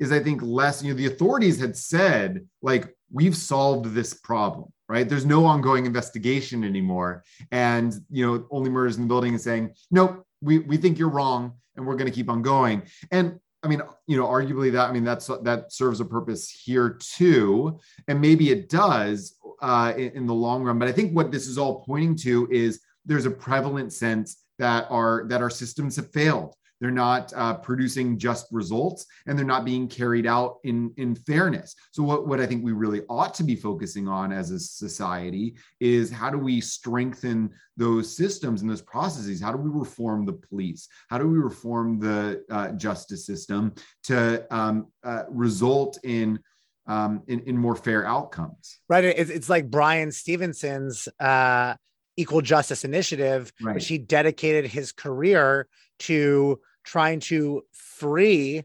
is 0.00 0.10
i 0.10 0.18
think 0.18 0.42
less 0.42 0.82
you 0.82 0.92
know 0.92 0.96
the 0.96 1.06
authorities 1.06 1.60
had 1.60 1.76
said 1.76 2.44
like 2.62 2.92
we've 3.12 3.36
solved 3.36 3.94
this 3.94 4.14
problem 4.14 4.70
right? 4.88 5.08
There's 5.08 5.24
no 5.24 5.46
ongoing 5.46 5.86
investigation 5.86 6.62
anymore. 6.62 7.24
And 7.50 7.94
you 8.10 8.26
know 8.26 8.46
only 8.50 8.70
murders 8.70 8.96
in 8.96 9.02
the 9.02 9.08
building 9.08 9.34
is 9.34 9.42
saying 9.42 9.74
nope 9.90 10.26
we 10.40 10.58
we 10.58 10.76
think 10.76 10.98
you're 10.98 11.08
wrong 11.08 11.54
and 11.76 11.86
we're 11.86 11.96
going 11.96 12.10
to 12.10 12.14
keep 12.14 12.30
on 12.30 12.42
going. 12.42 12.82
And 13.10 13.40
I 13.64 13.66
mean, 13.66 13.80
you 14.06 14.18
know, 14.18 14.26
arguably 14.26 14.70
that 14.72 14.90
I 14.90 14.92
mean 14.92 15.04
that's 15.04 15.26
that 15.26 15.72
serves 15.72 16.00
a 16.00 16.04
purpose 16.04 16.50
here 16.50 16.98
too, 17.00 17.80
and 18.06 18.20
maybe 18.20 18.50
it 18.50 18.68
does 18.68 19.36
uh, 19.62 19.94
in, 19.96 20.10
in 20.10 20.26
the 20.26 20.34
long 20.34 20.62
run. 20.62 20.78
But 20.78 20.88
I 20.88 20.92
think 20.92 21.14
what 21.14 21.32
this 21.32 21.46
is 21.46 21.56
all 21.56 21.82
pointing 21.84 22.14
to 22.16 22.46
is 22.50 22.80
there's 23.06 23.24
a 23.24 23.30
prevalent 23.30 23.92
sense 23.92 24.44
that 24.58 24.86
our 24.90 25.26
that 25.28 25.40
our 25.40 25.50
systems 25.50 25.96
have 25.96 26.12
failed 26.12 26.54
they're 26.84 26.90
not 26.90 27.32
uh, 27.34 27.54
producing 27.54 28.18
just 28.18 28.46
results 28.52 29.06
and 29.26 29.38
they're 29.38 29.46
not 29.46 29.64
being 29.64 29.88
carried 29.88 30.26
out 30.26 30.58
in, 30.64 30.92
in 30.98 31.14
fairness. 31.14 31.74
So, 31.92 32.02
what, 32.02 32.28
what 32.28 32.40
I 32.40 32.46
think 32.46 32.62
we 32.62 32.72
really 32.72 33.00
ought 33.08 33.32
to 33.36 33.42
be 33.42 33.56
focusing 33.56 34.06
on 34.06 34.32
as 34.32 34.50
a 34.50 34.60
society 34.60 35.56
is 35.80 36.10
how 36.10 36.28
do 36.28 36.36
we 36.36 36.60
strengthen 36.60 37.48
those 37.78 38.14
systems 38.14 38.60
and 38.60 38.70
those 38.70 38.82
processes? 38.82 39.40
How 39.40 39.50
do 39.50 39.56
we 39.56 39.70
reform 39.70 40.26
the 40.26 40.34
police? 40.34 40.86
How 41.08 41.16
do 41.16 41.26
we 41.26 41.38
reform 41.38 41.98
the 41.98 42.44
uh, 42.50 42.72
justice 42.72 43.24
system 43.24 43.72
to 44.02 44.46
um, 44.54 44.88
uh, 45.02 45.22
result 45.30 45.98
in 46.04 46.38
um, 46.86 47.22
in, 47.28 47.40
in 47.44 47.56
more 47.56 47.76
fair 47.76 48.06
outcomes. 48.06 48.78
Right. 48.90 49.04
It's, 49.04 49.30
it's 49.30 49.48
like 49.48 49.70
Bryan 49.70 50.12
Stevenson's 50.12 51.08
uh, 51.18 51.76
Equal 52.18 52.42
Justice 52.42 52.84
Initiative, 52.84 53.50
right. 53.62 53.74
which 53.74 53.88
he 53.88 53.96
dedicated 53.96 54.70
his 54.70 54.92
career 54.92 55.66
to 56.00 56.60
trying 56.84 57.20
to 57.20 57.62
free 57.72 58.62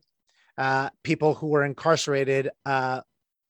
uh, 0.58 0.90
people 1.04 1.34
who 1.34 1.48
were 1.48 1.64
incarcerated 1.64 2.50
uh, 2.66 3.02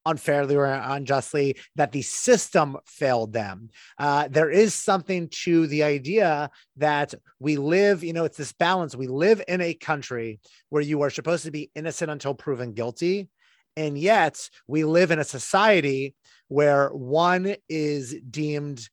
unfairly 0.06 0.56
or 0.56 0.66
unjustly, 0.66 1.58
that 1.76 1.92
the 1.92 2.02
system 2.02 2.78
failed 2.86 3.34
them. 3.34 3.70
Uh, 3.98 4.28
there 4.30 4.50
is 4.50 4.74
something 4.74 5.28
to 5.30 5.68
the 5.68 5.84
idea 5.84 6.50
that 6.78 7.14
we 7.40 7.58
live, 7.58 8.04
you 8.04 8.14
know, 8.14 8.26
it's 8.26 8.38
this 8.38 8.54
balance. 8.54 8.96
We 8.96 9.08
live 9.08 9.42
in 9.48 9.62
a 9.62 9.74
country 9.74 10.40
where 10.70 10.82
you 10.82 11.02
are 11.02 11.10
supposed 11.10 11.46
to 11.46 11.52
be 11.52 11.72
innocent 11.76 12.12
until 12.12 12.34
proven 12.34 12.74
guilty. 12.74 13.30
And 13.76 13.98
yet 13.98 14.50
we 14.68 14.84
live 14.84 15.12
in 15.12 15.20
a 15.20 15.24
society 15.24 16.16
where 16.48 16.90
one 16.90 17.56
is 17.68 18.16
deemed 18.30 18.90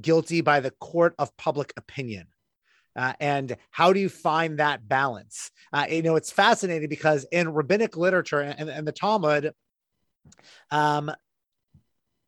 guilty 0.00 0.40
by 0.40 0.60
the 0.60 0.70
court 0.70 1.14
of 1.18 1.36
public 1.36 1.72
opinion. 1.76 2.28
Uh, 2.96 3.12
and 3.20 3.56
how 3.70 3.92
do 3.92 4.00
you 4.00 4.08
find 4.08 4.58
that 4.58 4.88
balance? 4.88 5.50
Uh, 5.72 5.86
you 5.88 6.02
know, 6.02 6.16
it's 6.16 6.32
fascinating 6.32 6.88
because 6.88 7.24
in 7.30 7.52
rabbinic 7.52 7.96
literature 7.96 8.40
and, 8.40 8.68
and 8.68 8.86
the 8.86 8.92
Talmud, 8.92 9.52
um, 10.70 11.10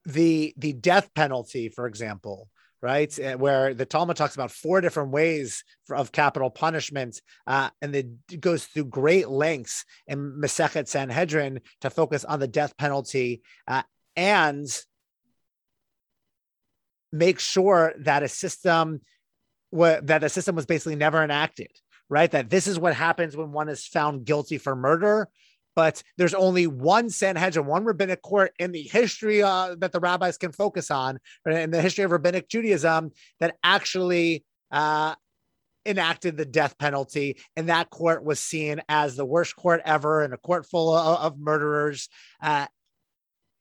the 0.04 0.54
the 0.56 0.72
death 0.72 1.12
penalty, 1.14 1.68
for 1.68 1.86
example, 1.86 2.48
right, 2.80 3.16
uh, 3.20 3.36
where 3.36 3.74
the 3.74 3.86
Talmud 3.86 4.16
talks 4.16 4.34
about 4.34 4.50
four 4.50 4.80
different 4.80 5.10
ways 5.10 5.64
for, 5.86 5.96
of 5.96 6.12
capital 6.12 6.50
punishment, 6.50 7.20
uh, 7.46 7.70
and 7.80 7.94
it 7.94 8.40
goes 8.40 8.64
through 8.64 8.86
great 8.86 9.28
lengths 9.28 9.84
in 10.06 10.40
Masechet 10.40 10.88
Sanhedrin 10.88 11.60
to 11.80 11.90
focus 11.90 12.24
on 12.24 12.40
the 12.40 12.48
death 12.48 12.76
penalty 12.76 13.42
uh, 13.68 13.82
and 14.16 14.66
make 17.12 17.38
sure 17.38 17.94
that 18.00 18.22
a 18.22 18.28
system 18.28 19.00
what 19.72 20.06
that 20.06 20.20
the 20.20 20.28
system 20.28 20.54
was 20.54 20.66
basically 20.66 20.96
never 20.96 21.24
enacted, 21.24 21.70
right? 22.10 22.30
That 22.30 22.50
this 22.50 22.66
is 22.66 22.78
what 22.78 22.94
happens 22.94 23.36
when 23.36 23.52
one 23.52 23.70
is 23.70 23.86
found 23.86 24.26
guilty 24.26 24.58
for 24.58 24.76
murder. 24.76 25.28
But 25.74 26.02
there's 26.18 26.34
only 26.34 26.66
one 26.66 27.08
Sanhedrin, 27.08 27.64
one 27.64 27.84
rabbinic 27.84 28.20
court 28.20 28.52
in 28.58 28.72
the 28.72 28.82
history 28.82 29.42
uh, 29.42 29.74
that 29.78 29.92
the 29.92 30.00
rabbis 30.00 30.36
can 30.36 30.52
focus 30.52 30.90
on, 30.90 31.18
in 31.46 31.70
the 31.70 31.80
history 31.80 32.04
of 32.04 32.10
rabbinic 32.10 32.50
Judaism, 32.50 33.12
that 33.40 33.56
actually 33.64 34.44
uh, 34.70 35.14
enacted 35.86 36.36
the 36.36 36.44
death 36.44 36.76
penalty. 36.76 37.38
And 37.56 37.70
that 37.70 37.88
court 37.88 38.22
was 38.22 38.40
seen 38.40 38.82
as 38.90 39.16
the 39.16 39.24
worst 39.24 39.56
court 39.56 39.80
ever 39.86 40.22
and 40.22 40.34
a 40.34 40.36
court 40.36 40.66
full 40.66 40.94
of, 40.94 41.18
of 41.18 41.38
murderers. 41.38 42.10
Uh, 42.42 42.66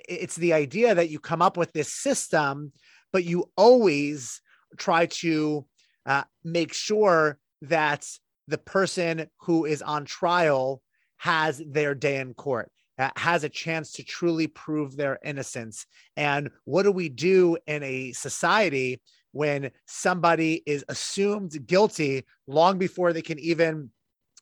it's 0.10 0.36
the 0.36 0.52
idea 0.52 0.94
that 0.94 1.10
you 1.10 1.20
come 1.20 1.42
up 1.42 1.56
with 1.56 1.72
this 1.72 1.94
system, 1.94 2.74
but 3.14 3.24
you 3.24 3.50
always 3.56 4.42
try 4.78 5.06
to 5.06 5.66
uh, 6.06 6.24
make 6.44 6.74
sure 6.74 7.38
that 7.62 8.08
the 8.48 8.58
person 8.58 9.28
who 9.40 9.66
is 9.66 9.82
on 9.82 10.06
trial 10.06 10.82
has 11.18 11.62
their 11.66 11.94
day 11.94 12.18
in 12.18 12.34
court, 12.34 12.72
uh, 12.98 13.10
has 13.16 13.44
a 13.44 13.50
chance 13.50 13.92
to 13.94 14.04
truly 14.04 14.48
prove 14.48 14.96
their 14.96 15.20
innocence. 15.24 15.86
And 16.18 16.50
what 16.66 16.84
do 16.84 16.92
we 16.92 17.10
do 17.10 17.58
in 17.68 17.84
a 17.84 18.12
society 18.12 19.02
when 19.32 19.72
somebody 19.86 20.64
is 20.66 20.84
assumed 20.90 21.66
guilty 21.66 22.26
long 22.48 22.78
before 22.78 23.14
they 23.14 23.22
can 23.22 23.40
even 23.40 23.92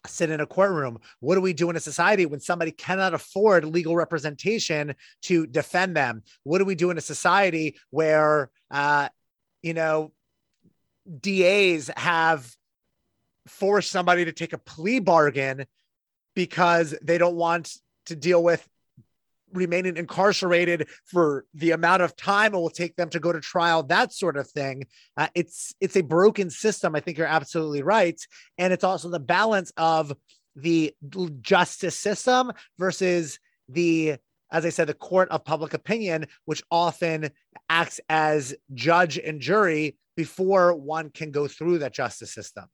sit 0.08 0.30
in 0.30 0.40
a 0.40 0.46
courtroom? 0.46 1.00
What 1.20 1.36
do 1.36 1.42
we 1.42 1.54
do 1.54 1.70
in 1.70 1.76
a 1.76 1.82
society 1.82 2.26
when 2.26 2.40
somebody 2.40 2.72
cannot 2.72 3.14
afford 3.14 3.66
legal 3.66 3.96
representation 3.96 4.96
to 5.24 5.46
defend 5.46 5.98
them? 5.98 6.24
What 6.44 6.60
do 6.60 6.66
we 6.66 6.76
do 6.76 6.92
in 6.92 6.98
a 6.98 7.02
society 7.02 7.78
where, 7.90 8.50
uh, 8.72 9.10
you 9.62 9.74
know, 9.74 10.14
DAs 11.10 11.90
have 11.98 12.56
forced 13.48 13.92
somebody 13.92 14.26
to 14.26 14.32
take 14.32 14.54
a 14.54 14.58
plea 14.58 15.00
bargain 15.00 15.66
because 16.36 16.96
they 17.02 17.18
don't 17.18 17.36
want 17.36 17.76
to 18.06 18.16
deal 18.16 18.44
with 18.44 18.68
remaining 19.54 19.98
incarcerated 19.98 20.88
for 21.06 21.46
the 21.54 21.72
amount 21.72 22.04
of 22.04 22.16
time 22.16 22.54
it 22.54 22.58
will 22.58 22.70
take 22.70 22.96
them 22.96 23.10
to 23.10 23.20
go 23.20 23.32
to 23.32 23.40
trial 23.40 23.84
that 23.84 24.14
sort 24.14 24.38
of 24.38 24.48
thing. 24.50 24.86
Uh, 25.18 25.28
it's 25.34 25.74
it's 25.82 25.96
a 25.96 26.04
broken 26.04 26.50
system. 26.50 26.96
I 26.96 27.00
think 27.00 27.18
you're 27.18 27.28
absolutely 27.28 27.82
right. 27.82 28.20
And 28.58 28.72
it's 28.72 28.84
also 28.84 29.10
the 29.10 29.20
balance 29.20 29.72
of 29.78 30.14
the 30.56 30.94
justice 31.42 31.96
system 31.96 32.52
versus 32.78 33.40
the 33.68 34.18
as 34.52 34.66
I 34.66 34.70
said, 34.70 34.88
the 34.88 34.96
court 34.96 35.30
of 35.30 35.46
public 35.46 35.76
opinion, 35.76 36.26
which 36.46 36.64
often 36.72 37.30
acts 37.70 38.00
as 38.10 38.56
judge 38.74 39.20
and 39.20 39.40
jury 39.40 39.96
before 40.20 40.76
one 40.76 41.10
can 41.12 41.32
go 41.32 41.48
through 41.48 41.78
that 41.80 41.94
justice 41.94 42.34
system. 42.34 42.66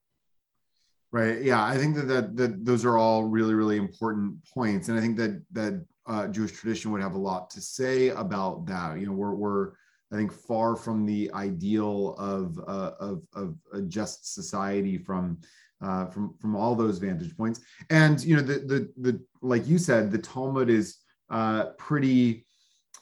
Right. 1.12 1.44
Yeah, 1.44 1.64
I 1.64 1.78
think 1.78 1.96
that, 1.96 2.08
that 2.08 2.36
that 2.38 2.66
those 2.66 2.84
are 2.84 2.98
all 2.98 3.24
really 3.24 3.54
really 3.54 3.78
important 3.78 4.44
points, 4.54 4.90
and 4.90 4.98
I 4.98 5.02
think 5.02 5.16
that 5.18 5.34
that 5.52 5.86
uh, 6.08 6.28
Jewish 6.28 6.54
tradition 6.54 6.92
would 6.92 7.04
have 7.04 7.14
a 7.14 7.26
lot 7.32 7.52
to 7.52 7.62
say 7.62 8.10
about 8.10 8.66
that. 8.66 9.00
You 9.00 9.06
know, 9.06 9.14
we're 9.14 9.36
we're 9.36 9.66
I 10.12 10.16
think 10.16 10.34
far 10.34 10.76
from 10.76 11.06
the 11.06 11.32
ideal 11.34 12.16
of 12.18 12.60
uh, 12.68 12.94
of 13.00 13.22
of 13.34 13.56
a 13.72 13.82
just 13.84 14.34
society 14.34 14.98
from 14.98 15.38
uh, 15.86 16.08
from 16.08 16.34
from 16.42 16.56
all 16.56 16.74
those 16.74 16.98
vantage 16.98 17.38
points. 17.38 17.62
And 17.92 18.22
you 18.24 18.36
know, 18.36 18.42
the 18.42 18.58
the 18.72 18.80
the 19.06 19.14
like 19.42 19.68
you 19.68 19.78
said, 19.78 20.12
the 20.12 20.18
Talmud 20.18 20.70
is 20.72 20.98
uh, 21.30 21.66
pretty 21.78 22.46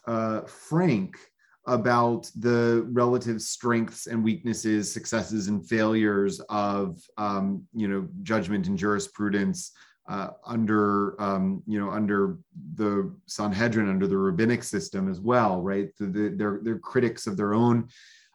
uh, 0.06 0.42
frank 0.42 1.16
about 1.66 2.30
the 2.38 2.86
relative 2.92 3.42
strengths 3.42 4.08
and 4.08 4.24
weaknesses, 4.24 4.94
successes 4.94 5.48
and 5.48 5.68
failures 5.68 6.40
of 6.50 7.02
um, 7.18 7.64
you 7.74 7.88
know 7.88 8.08
judgment 8.24 8.68
and 8.68 8.78
jurisprudence 8.78 9.72
uh, 10.10 10.30
under 10.46 11.22
um, 11.22 11.64
you 11.66 11.80
know 11.80 11.90
under 11.90 12.38
the 12.76 13.14
Sanhedrin, 13.28 13.90
under 13.90 14.08
the 14.08 14.18
rabbinic 14.18 14.64
system 14.64 15.10
as 15.10 15.20
well, 15.20 15.62
right? 15.62 15.90
The, 15.98 16.34
they're 16.36 16.60
they're 16.62 16.80
critics 16.80 17.28
of 17.28 17.38
their 17.38 17.54
own 17.54 17.88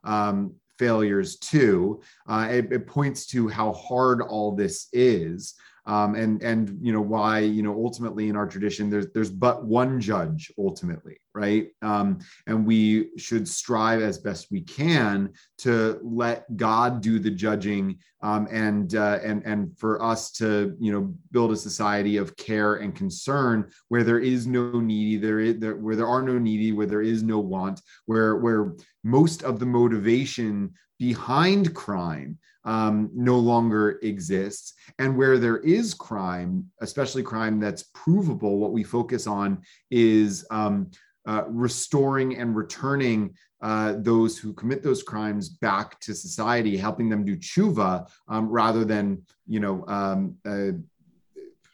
um, 0.04 0.54
failures 0.78 1.36
too. 1.36 2.00
Uh, 2.26 2.48
it, 2.50 2.72
it, 2.72 2.86
points 2.86 3.26
to 3.26 3.48
how 3.48 3.72
hard 3.72 4.22
all 4.22 4.54
this 4.54 4.88
is 4.92 5.54
um, 5.88 6.14
and 6.14 6.42
and 6.42 6.78
you 6.80 6.92
know 6.92 7.00
why 7.00 7.40
you 7.40 7.62
know 7.62 7.74
ultimately 7.74 8.28
in 8.28 8.36
our 8.36 8.46
tradition 8.46 8.88
there's 8.88 9.08
there's 9.12 9.30
but 9.30 9.64
one 9.64 10.00
judge 10.00 10.52
ultimately 10.58 11.18
right? 11.38 11.68
Um, 11.82 12.18
and 12.48 12.66
we 12.66 13.10
should 13.16 13.46
strive 13.46 14.02
as 14.02 14.18
best 14.18 14.48
we 14.50 14.60
can 14.62 15.32
to 15.58 16.00
let 16.02 16.56
god 16.56 17.00
do 17.00 17.20
the 17.20 17.30
judging 17.30 17.98
um, 18.22 18.48
and 18.50 18.94
uh, 18.96 19.20
and 19.22 19.44
and 19.46 19.78
for 19.78 20.02
us 20.02 20.32
to 20.32 20.76
you 20.80 20.90
know 20.90 21.14
build 21.30 21.52
a 21.52 21.56
society 21.56 22.16
of 22.16 22.36
care 22.36 22.76
and 22.76 22.94
concern 22.94 23.70
where 23.88 24.02
there 24.02 24.18
is 24.18 24.46
no 24.46 24.80
needy 24.80 25.16
there 25.16 25.38
is 25.38 25.58
there, 25.58 25.76
where 25.76 25.96
there 25.96 26.08
are 26.08 26.22
no 26.22 26.38
needy 26.38 26.72
where 26.72 26.86
there 26.86 27.02
is 27.02 27.22
no 27.22 27.38
want 27.38 27.80
where 28.06 28.36
where 28.36 28.74
most 29.04 29.44
of 29.44 29.60
the 29.60 29.66
motivation 29.66 30.72
behind 30.98 31.72
crime 31.74 32.36
um, 32.68 33.10
no 33.14 33.38
longer 33.38 33.98
exists. 34.02 34.74
And 34.98 35.16
where 35.16 35.38
there 35.38 35.56
is 35.58 35.94
crime, 35.94 36.70
especially 36.82 37.22
crime 37.22 37.58
that's 37.58 37.84
provable, 37.94 38.58
what 38.58 38.72
we 38.72 38.84
focus 38.84 39.26
on 39.26 39.62
is 39.90 40.44
um, 40.50 40.90
uh, 41.26 41.44
restoring 41.48 42.36
and 42.36 42.54
returning 42.54 43.34
uh, 43.62 43.94
those 43.96 44.36
who 44.38 44.52
commit 44.52 44.82
those 44.82 45.02
crimes 45.02 45.48
back 45.48 45.98
to 46.00 46.14
society, 46.14 46.76
helping 46.76 47.08
them 47.08 47.24
do 47.24 47.36
tshuva 47.38 48.06
um, 48.28 48.48
rather 48.50 48.84
than, 48.84 49.22
you 49.46 49.60
know, 49.60 49.84
um, 49.88 50.36
uh, 50.46 50.72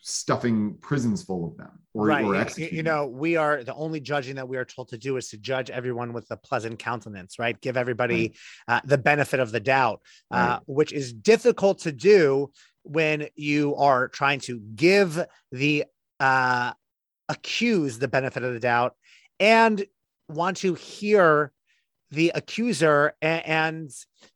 stuffing 0.00 0.74
prisons 0.80 1.24
full 1.24 1.44
of 1.44 1.56
them 1.56 1.83
or, 1.94 2.06
right. 2.06 2.24
or 2.24 2.60
you 2.60 2.82
know 2.82 3.06
we 3.06 3.36
are 3.36 3.62
the 3.62 3.74
only 3.74 4.00
judging 4.00 4.34
that 4.34 4.48
we 4.48 4.56
are 4.56 4.64
told 4.64 4.88
to 4.88 4.98
do 4.98 5.16
is 5.16 5.28
to 5.28 5.38
judge 5.38 5.70
everyone 5.70 6.12
with 6.12 6.28
a 6.30 6.36
pleasant 6.36 6.78
countenance 6.78 7.38
right 7.38 7.60
give 7.60 7.76
everybody 7.76 8.34
right. 8.68 8.76
uh, 8.76 8.80
the 8.84 8.98
benefit 8.98 9.40
of 9.40 9.52
the 9.52 9.60
doubt 9.60 10.00
uh, 10.30 10.36
right. 10.36 10.60
which 10.66 10.92
is 10.92 11.12
difficult 11.12 11.78
to 11.78 11.92
do 11.92 12.50
when 12.82 13.28
you 13.36 13.74
are 13.76 14.08
trying 14.08 14.40
to 14.40 14.60
give 14.74 15.24
the 15.52 15.84
uh, 16.20 16.72
accused 17.28 18.00
the 18.00 18.08
benefit 18.08 18.42
of 18.42 18.52
the 18.52 18.60
doubt 18.60 18.94
and 19.40 19.84
want 20.28 20.58
to 20.58 20.74
hear 20.74 21.52
the 22.14 22.32
accuser 22.34 23.14
and, 23.20 23.46
and 23.46 23.90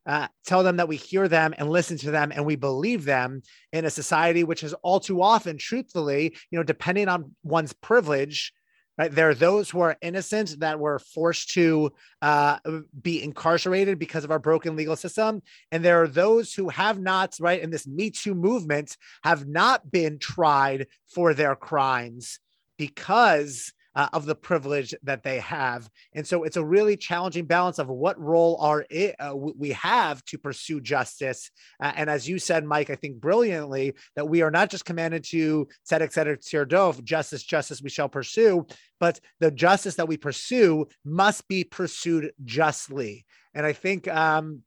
uh, 0.07 0.29
tell 0.47 0.63
them 0.63 0.77
that 0.77 0.89
we 0.89 0.97
hear 0.97 1.29
them 1.29 1.55
and 1.59 1.71
listen 1.71 1.97
to 1.99 2.11
them 2.11 2.33
and 2.35 2.45
we 2.45 2.57
believe 2.57 3.05
them 3.05 3.43
in 3.73 3.85
a 3.85 3.91
society 3.91 4.45
which 4.45 4.63
is 4.63 4.75
all 4.83 5.01
too 5.01 5.23
often, 5.23 5.59
truthfully, 5.59 6.37
you 6.51 6.59
know, 6.59 6.63
depending 6.63 7.09
on 7.09 7.35
one's 7.43 7.73
privilege, 7.73 8.53
right? 8.99 9.13
There 9.13 9.31
are 9.31 9.35
those 9.35 9.71
who 9.71 9.81
are 9.81 9.97
innocent 10.03 10.61
that 10.61 10.81
were 10.81 10.99
forced 10.99 11.51
to 11.51 11.93
uh, 12.21 12.59
be 13.01 13.23
incarcerated 13.23 13.99
because 13.99 14.25
of 14.25 14.31
our 14.31 14.39
broken 14.39 14.77
legal 14.77 14.97
system. 14.97 15.43
And 15.71 15.85
there 15.85 16.03
are 16.03 16.09
those 16.09 16.53
who 16.53 16.69
have 16.69 17.01
not, 17.01 17.37
right, 17.41 17.61
in 17.61 17.71
this 17.71 17.87
Me 17.87 18.11
Too 18.11 18.35
movement, 18.35 18.97
have 19.23 19.47
not 19.47 19.91
been 19.91 20.19
tried 20.19 20.89
for 21.15 21.33
their 21.33 21.55
crimes 21.55 22.41
because 22.77 23.73
uh, 23.99 24.09
of 24.13 24.27
the 24.27 24.35
privilege 24.35 24.95
that 25.03 25.25
they 25.25 25.41
have. 25.41 25.91
And 26.15 26.25
so 26.25 26.45
it's 26.45 26.57
a 26.57 26.65
really 26.65 26.97
challenging 26.97 27.47
balance 27.47 27.81
of 27.81 27.89
what 27.89 28.17
role 28.21 28.57
are 28.61 28.87
it, 28.89 29.17
uh, 29.19 29.35
we 29.35 29.71
have 29.71 30.25
to 30.27 30.39
pursue 30.39 30.81
justice. 30.81 31.51
Uh, 31.83 31.91
and 31.97 32.09
as 32.09 32.29
you 32.29 32.39
said, 32.39 32.65
Mike, 32.65 32.91
I 32.91 32.95
think 32.95 33.17
brilliantly 33.17 33.95
that 34.15 34.29
we 34.29 34.43
are 34.43 34.53
not 34.53 34.71
just 34.71 34.85
commanded 34.85 35.25
to 35.31 35.67
tzedek 35.91 36.15
tzedek 36.15 36.49
tzedek 36.49 37.03
justice, 37.03 37.43
justice 37.43 37.83
we 37.83 37.91
shall 37.91 38.09
pursue, 38.09 38.65
but 39.01 39.19
the 39.41 39.51
justice 39.51 39.97
that 39.97 40.07
we 40.07 40.17
pursue 40.17 40.87
must 41.05 41.49
be 41.49 41.65
pursued 41.65 42.31
justly. 42.45 43.27
And 43.53 43.67
I 43.67 43.73
think 43.73 44.07
um, 44.07 44.63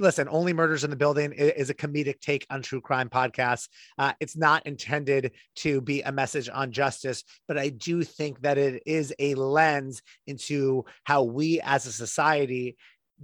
listen, 0.00 0.28
Only 0.30 0.52
Murders 0.52 0.82
in 0.82 0.90
the 0.90 0.96
Building 0.96 1.32
is 1.32 1.70
a 1.70 1.74
comedic 1.74 2.20
take 2.20 2.46
on 2.50 2.62
true 2.62 2.80
crime 2.80 3.10
podcasts. 3.10 3.68
Uh, 3.98 4.14
it's 4.18 4.36
not 4.36 4.66
intended 4.66 5.32
to 5.56 5.80
be 5.82 6.00
a 6.02 6.10
message 6.10 6.48
on 6.48 6.72
justice, 6.72 7.22
but 7.46 7.58
I 7.58 7.68
do 7.68 8.02
think 8.02 8.40
that 8.40 8.58
it 8.58 8.82
is 8.86 9.14
a 9.18 9.34
lens 9.34 10.02
into 10.26 10.84
how 11.04 11.22
we 11.22 11.60
as 11.60 11.86
a 11.86 11.92
society 11.92 12.76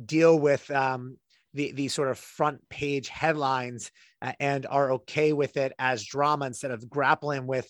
deal 0.04 0.38
with 0.38 0.70
um, 0.70 1.16
the, 1.54 1.72
the 1.72 1.88
sort 1.88 2.08
of 2.08 2.18
front 2.18 2.60
page 2.68 3.08
headlines 3.08 3.90
uh, 4.20 4.32
and 4.38 4.66
are 4.66 4.92
okay 4.92 5.32
with 5.32 5.56
it 5.56 5.72
as 5.78 6.04
drama 6.04 6.44
instead 6.44 6.70
of 6.70 6.88
grappling 6.90 7.46
with 7.46 7.68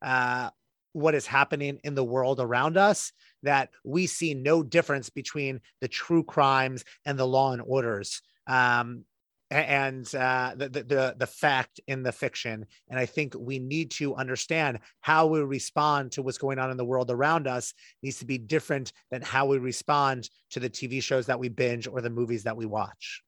uh, 0.00 0.48
what 0.94 1.14
is 1.14 1.26
happening 1.26 1.78
in 1.84 1.94
the 1.94 2.04
world 2.04 2.40
around 2.40 2.78
us 2.78 3.12
that 3.42 3.68
we 3.84 4.06
see 4.06 4.32
no 4.32 4.62
difference 4.62 5.10
between 5.10 5.60
the 5.82 5.88
true 5.88 6.24
crimes 6.24 6.84
and 7.04 7.18
the 7.18 7.26
law 7.26 7.52
and 7.52 7.60
orders 7.60 8.22
um, 8.46 9.04
and 9.50 10.12
uh, 10.14 10.54
the, 10.56 10.68
the 10.68 11.14
the 11.16 11.26
fact 11.26 11.80
in 11.86 12.02
the 12.02 12.10
fiction. 12.10 12.66
And 12.88 12.98
I 12.98 13.06
think 13.06 13.34
we 13.38 13.58
need 13.58 13.92
to 13.92 14.14
understand 14.16 14.80
how 15.00 15.26
we 15.26 15.40
respond 15.40 16.12
to 16.12 16.22
what's 16.22 16.38
going 16.38 16.58
on 16.58 16.70
in 16.70 16.76
the 16.76 16.84
world 16.84 17.10
around 17.10 17.46
us 17.46 17.72
needs 18.02 18.18
to 18.18 18.26
be 18.26 18.38
different 18.38 18.92
than 19.10 19.22
how 19.22 19.46
we 19.46 19.58
respond 19.58 20.28
to 20.50 20.60
the 20.60 20.70
TV 20.70 21.02
shows 21.02 21.26
that 21.26 21.38
we 21.38 21.48
binge 21.48 21.86
or 21.86 22.00
the 22.00 22.10
movies 22.10 22.42
that 22.42 22.56
we 22.56 22.66
watch. 22.66 23.22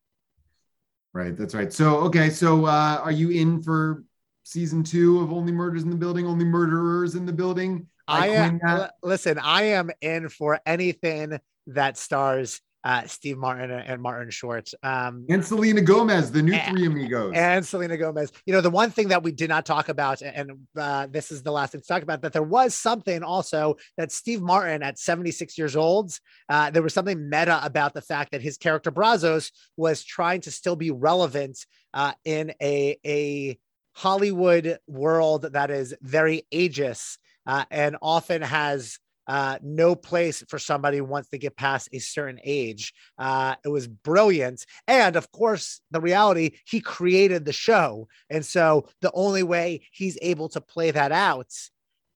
Right, 1.12 1.36
that's 1.36 1.54
right. 1.54 1.72
So 1.72 1.98
okay, 1.98 2.30
so 2.30 2.66
uh, 2.66 3.00
are 3.02 3.12
you 3.12 3.30
in 3.30 3.62
for 3.62 4.04
season 4.42 4.82
two 4.82 5.20
of 5.20 5.32
Only 5.32 5.52
Murders 5.52 5.84
in 5.84 5.90
the 5.90 5.96
Building? 5.96 6.26
Only 6.26 6.44
Murderers 6.44 7.14
in 7.14 7.26
the 7.26 7.32
Building? 7.32 7.86
I, 8.08 8.24
I 8.24 8.26
am. 8.28 8.60
Listen, 9.02 9.38
I 9.38 9.62
am 9.64 9.90
in 10.00 10.28
for 10.30 10.58
anything 10.66 11.38
that 11.68 11.96
stars 11.96 12.60
uh, 12.84 13.06
Steve 13.06 13.38
Martin 13.38 13.70
and 13.70 14.00
Martin 14.00 14.30
Short. 14.30 14.70
Um, 14.82 15.26
and 15.28 15.44
Selena 15.44 15.80
Gomez, 15.80 16.30
the 16.30 16.42
new 16.42 16.54
and, 16.54 16.76
Three 16.76 16.86
Amigos. 16.86 17.32
And 17.34 17.66
Selena 17.66 17.96
Gomez. 17.96 18.32
You 18.46 18.52
know, 18.52 18.60
the 18.60 18.70
one 18.70 18.90
thing 18.90 19.08
that 19.08 19.22
we 19.22 19.32
did 19.32 19.48
not 19.48 19.66
talk 19.66 19.88
about, 19.88 20.22
and 20.22 20.52
uh, 20.76 21.06
this 21.10 21.30
is 21.30 21.42
the 21.42 21.50
last 21.50 21.72
thing 21.72 21.80
to 21.80 21.86
talk 21.86 22.02
about, 22.02 22.22
that 22.22 22.32
there 22.32 22.42
was 22.42 22.74
something 22.74 23.22
also 23.22 23.76
that 23.96 24.12
Steve 24.12 24.40
Martin 24.40 24.82
at 24.82 24.98
76 24.98 25.58
years 25.58 25.76
old, 25.76 26.18
uh, 26.48 26.70
there 26.70 26.82
was 26.82 26.94
something 26.94 27.28
meta 27.28 27.60
about 27.64 27.94
the 27.94 28.02
fact 28.02 28.32
that 28.32 28.42
his 28.42 28.56
character 28.56 28.92
Brazzos 28.92 29.50
was 29.76 30.04
trying 30.04 30.40
to 30.42 30.50
still 30.50 30.76
be 30.76 30.90
relevant 30.90 31.58
uh, 31.94 32.12
in 32.24 32.52
a, 32.62 32.98
a 33.04 33.58
Hollywood 33.94 34.78
world 34.86 35.42
that 35.52 35.70
is 35.70 35.94
very 36.00 36.46
ageist 36.52 37.18
uh, 37.46 37.64
and 37.70 37.96
often 38.00 38.42
has 38.42 38.98
uh, 39.28 39.58
no 39.62 39.94
place 39.94 40.42
for 40.48 40.58
somebody 40.58 41.00
wants 41.00 41.28
to 41.28 41.38
get 41.38 41.56
past 41.56 41.88
a 41.92 41.98
certain 41.98 42.40
age. 42.42 42.94
Uh, 43.18 43.54
it 43.64 43.68
was 43.68 43.86
brilliant. 43.86 44.64
And 44.88 45.14
of 45.14 45.30
course, 45.30 45.80
the 45.90 46.00
reality, 46.00 46.52
he 46.64 46.80
created 46.80 47.44
the 47.44 47.52
show. 47.52 48.08
And 48.30 48.44
so 48.44 48.88
the 49.02 49.12
only 49.12 49.42
way 49.42 49.82
he's 49.92 50.18
able 50.22 50.48
to 50.50 50.60
play 50.60 50.90
that 50.90 51.12
out 51.12 51.52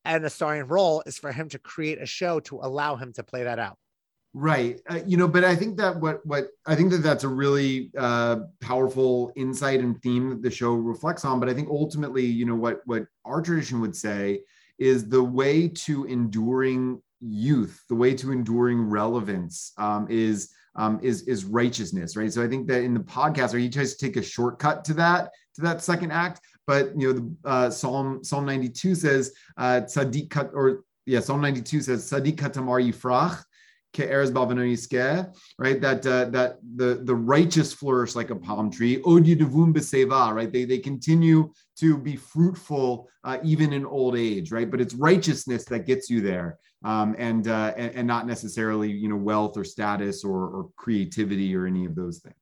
and 0.04 0.24
a 0.24 0.30
starring 0.30 0.66
role 0.66 1.02
is 1.06 1.18
for 1.18 1.30
him 1.30 1.48
to 1.50 1.58
create 1.58 2.00
a 2.00 2.06
show 2.06 2.40
to 2.40 2.56
allow 2.56 2.96
him 2.96 3.12
to 3.12 3.22
play 3.22 3.44
that 3.44 3.58
out. 3.58 3.76
Right. 4.34 4.80
Uh, 4.88 5.00
you 5.06 5.18
know, 5.18 5.28
but 5.28 5.44
I 5.44 5.54
think 5.54 5.76
that 5.76 6.00
what 6.00 6.24
what 6.24 6.48
I 6.64 6.74
think 6.74 6.90
that 6.92 7.02
that's 7.02 7.24
a 7.24 7.28
really 7.28 7.90
uh, 7.98 8.36
powerful 8.62 9.30
insight 9.36 9.80
and 9.80 10.00
theme 10.02 10.30
that 10.30 10.40
the 10.40 10.50
show 10.50 10.72
reflects 10.72 11.26
on. 11.26 11.38
But 11.38 11.50
I 11.50 11.54
think 11.54 11.68
ultimately, 11.68 12.24
you 12.24 12.46
know, 12.46 12.54
what 12.54 12.80
what 12.86 13.04
our 13.26 13.42
tradition 13.42 13.82
would 13.82 13.94
say 13.94 14.40
is 14.82 15.08
the 15.08 15.22
way 15.22 15.68
to 15.68 16.04
enduring 16.04 17.00
youth, 17.20 17.84
the 17.88 17.94
way 17.94 18.14
to 18.14 18.32
enduring 18.32 18.80
relevance 18.82 19.72
um, 19.78 20.06
is 20.10 20.50
um, 20.74 20.98
is 21.02 21.22
is 21.28 21.44
righteousness, 21.44 22.16
right? 22.16 22.32
So 22.32 22.42
I 22.42 22.48
think 22.48 22.66
that 22.68 22.82
in 22.82 22.94
the 22.94 23.00
podcast, 23.00 23.54
are 23.54 23.58
you 23.58 23.70
tries 23.70 23.94
to 23.94 24.06
take 24.06 24.16
a 24.16 24.22
shortcut 24.22 24.84
to 24.86 24.94
that 24.94 25.30
to 25.54 25.62
that 25.62 25.82
second 25.82 26.10
act, 26.10 26.40
but 26.66 26.98
you 26.98 27.08
know, 27.08 27.12
the 27.12 27.48
uh, 27.48 27.70
Psalm 27.70 28.24
Psalm 28.24 28.44
92 28.44 28.94
says 28.94 29.32
uh, 29.56 29.82
tzaddik 29.84 30.34
or 30.52 30.84
yeah, 31.06 31.20
Psalm 31.20 31.40
92 31.40 31.82
says 31.82 32.10
tzaddik 32.10 32.36
katamar 32.36 32.82
yifrach 32.82 33.42
right? 35.58 35.80
That 35.80 36.06
uh, 36.06 36.26
that 36.26 36.58
the 36.76 37.00
the 37.04 37.14
righteous 37.14 37.72
flourish 37.72 38.14
like 38.14 38.30
a 38.30 38.36
palm 38.36 38.70
tree. 38.70 39.00
right? 40.34 40.52
They 40.52 40.64
they 40.64 40.78
continue 40.78 41.52
to 41.76 41.98
be 41.98 42.16
fruitful 42.16 43.08
uh, 43.24 43.38
even 43.42 43.72
in 43.72 43.86
old 43.86 44.16
age, 44.16 44.52
right? 44.52 44.70
But 44.70 44.80
it's 44.80 44.94
righteousness 44.94 45.64
that 45.66 45.86
gets 45.86 46.10
you 46.10 46.20
there, 46.20 46.58
um, 46.84 47.14
and, 47.18 47.46
uh, 47.48 47.74
and, 47.76 47.94
and 47.94 48.06
not 48.06 48.26
necessarily 48.26 48.90
you 48.90 49.08
know 49.08 49.16
wealth 49.16 49.56
or 49.56 49.64
status 49.64 50.24
or, 50.24 50.46
or 50.48 50.70
creativity 50.76 51.54
or 51.54 51.66
any 51.66 51.84
of 51.84 51.94
those 51.94 52.18
things. 52.18 52.36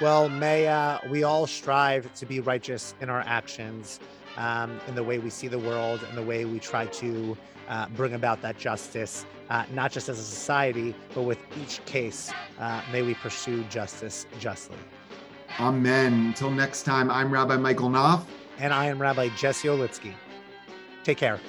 Well, 0.00 0.28
may 0.28 0.66
we 1.10 1.22
all 1.22 1.46
strive 1.46 2.12
to 2.14 2.26
be 2.26 2.40
righteous 2.40 2.94
in 3.00 3.10
our 3.10 3.20
actions, 3.20 4.00
um, 4.36 4.80
in 4.88 4.94
the 4.94 5.02
way 5.02 5.18
we 5.18 5.30
see 5.30 5.48
the 5.48 5.58
world, 5.58 6.00
and 6.08 6.16
the 6.16 6.22
way 6.22 6.44
we 6.44 6.58
try 6.58 6.86
to 6.86 7.36
uh, 7.68 7.88
bring 7.90 8.14
about 8.14 8.42
that 8.42 8.58
justice, 8.58 9.24
uh, 9.50 9.64
not 9.72 9.92
just 9.92 10.08
as 10.08 10.18
a 10.18 10.22
society, 10.22 10.94
but 11.14 11.22
with 11.22 11.38
each 11.62 11.84
case. 11.84 12.32
Uh, 12.58 12.82
may 12.92 13.02
we 13.02 13.14
pursue 13.14 13.62
justice 13.64 14.26
justly. 14.38 14.76
Amen. 15.60 16.12
Until 16.26 16.50
next 16.50 16.82
time, 16.82 17.10
I'm 17.10 17.30
Rabbi 17.30 17.56
Michael 17.56 17.88
Knopf. 17.88 18.26
And 18.58 18.72
I 18.72 18.86
am 18.86 19.00
Rabbi 19.00 19.28
Jesse 19.36 19.68
Olitzky. 19.68 20.14
Take 21.04 21.18
care. 21.18 21.40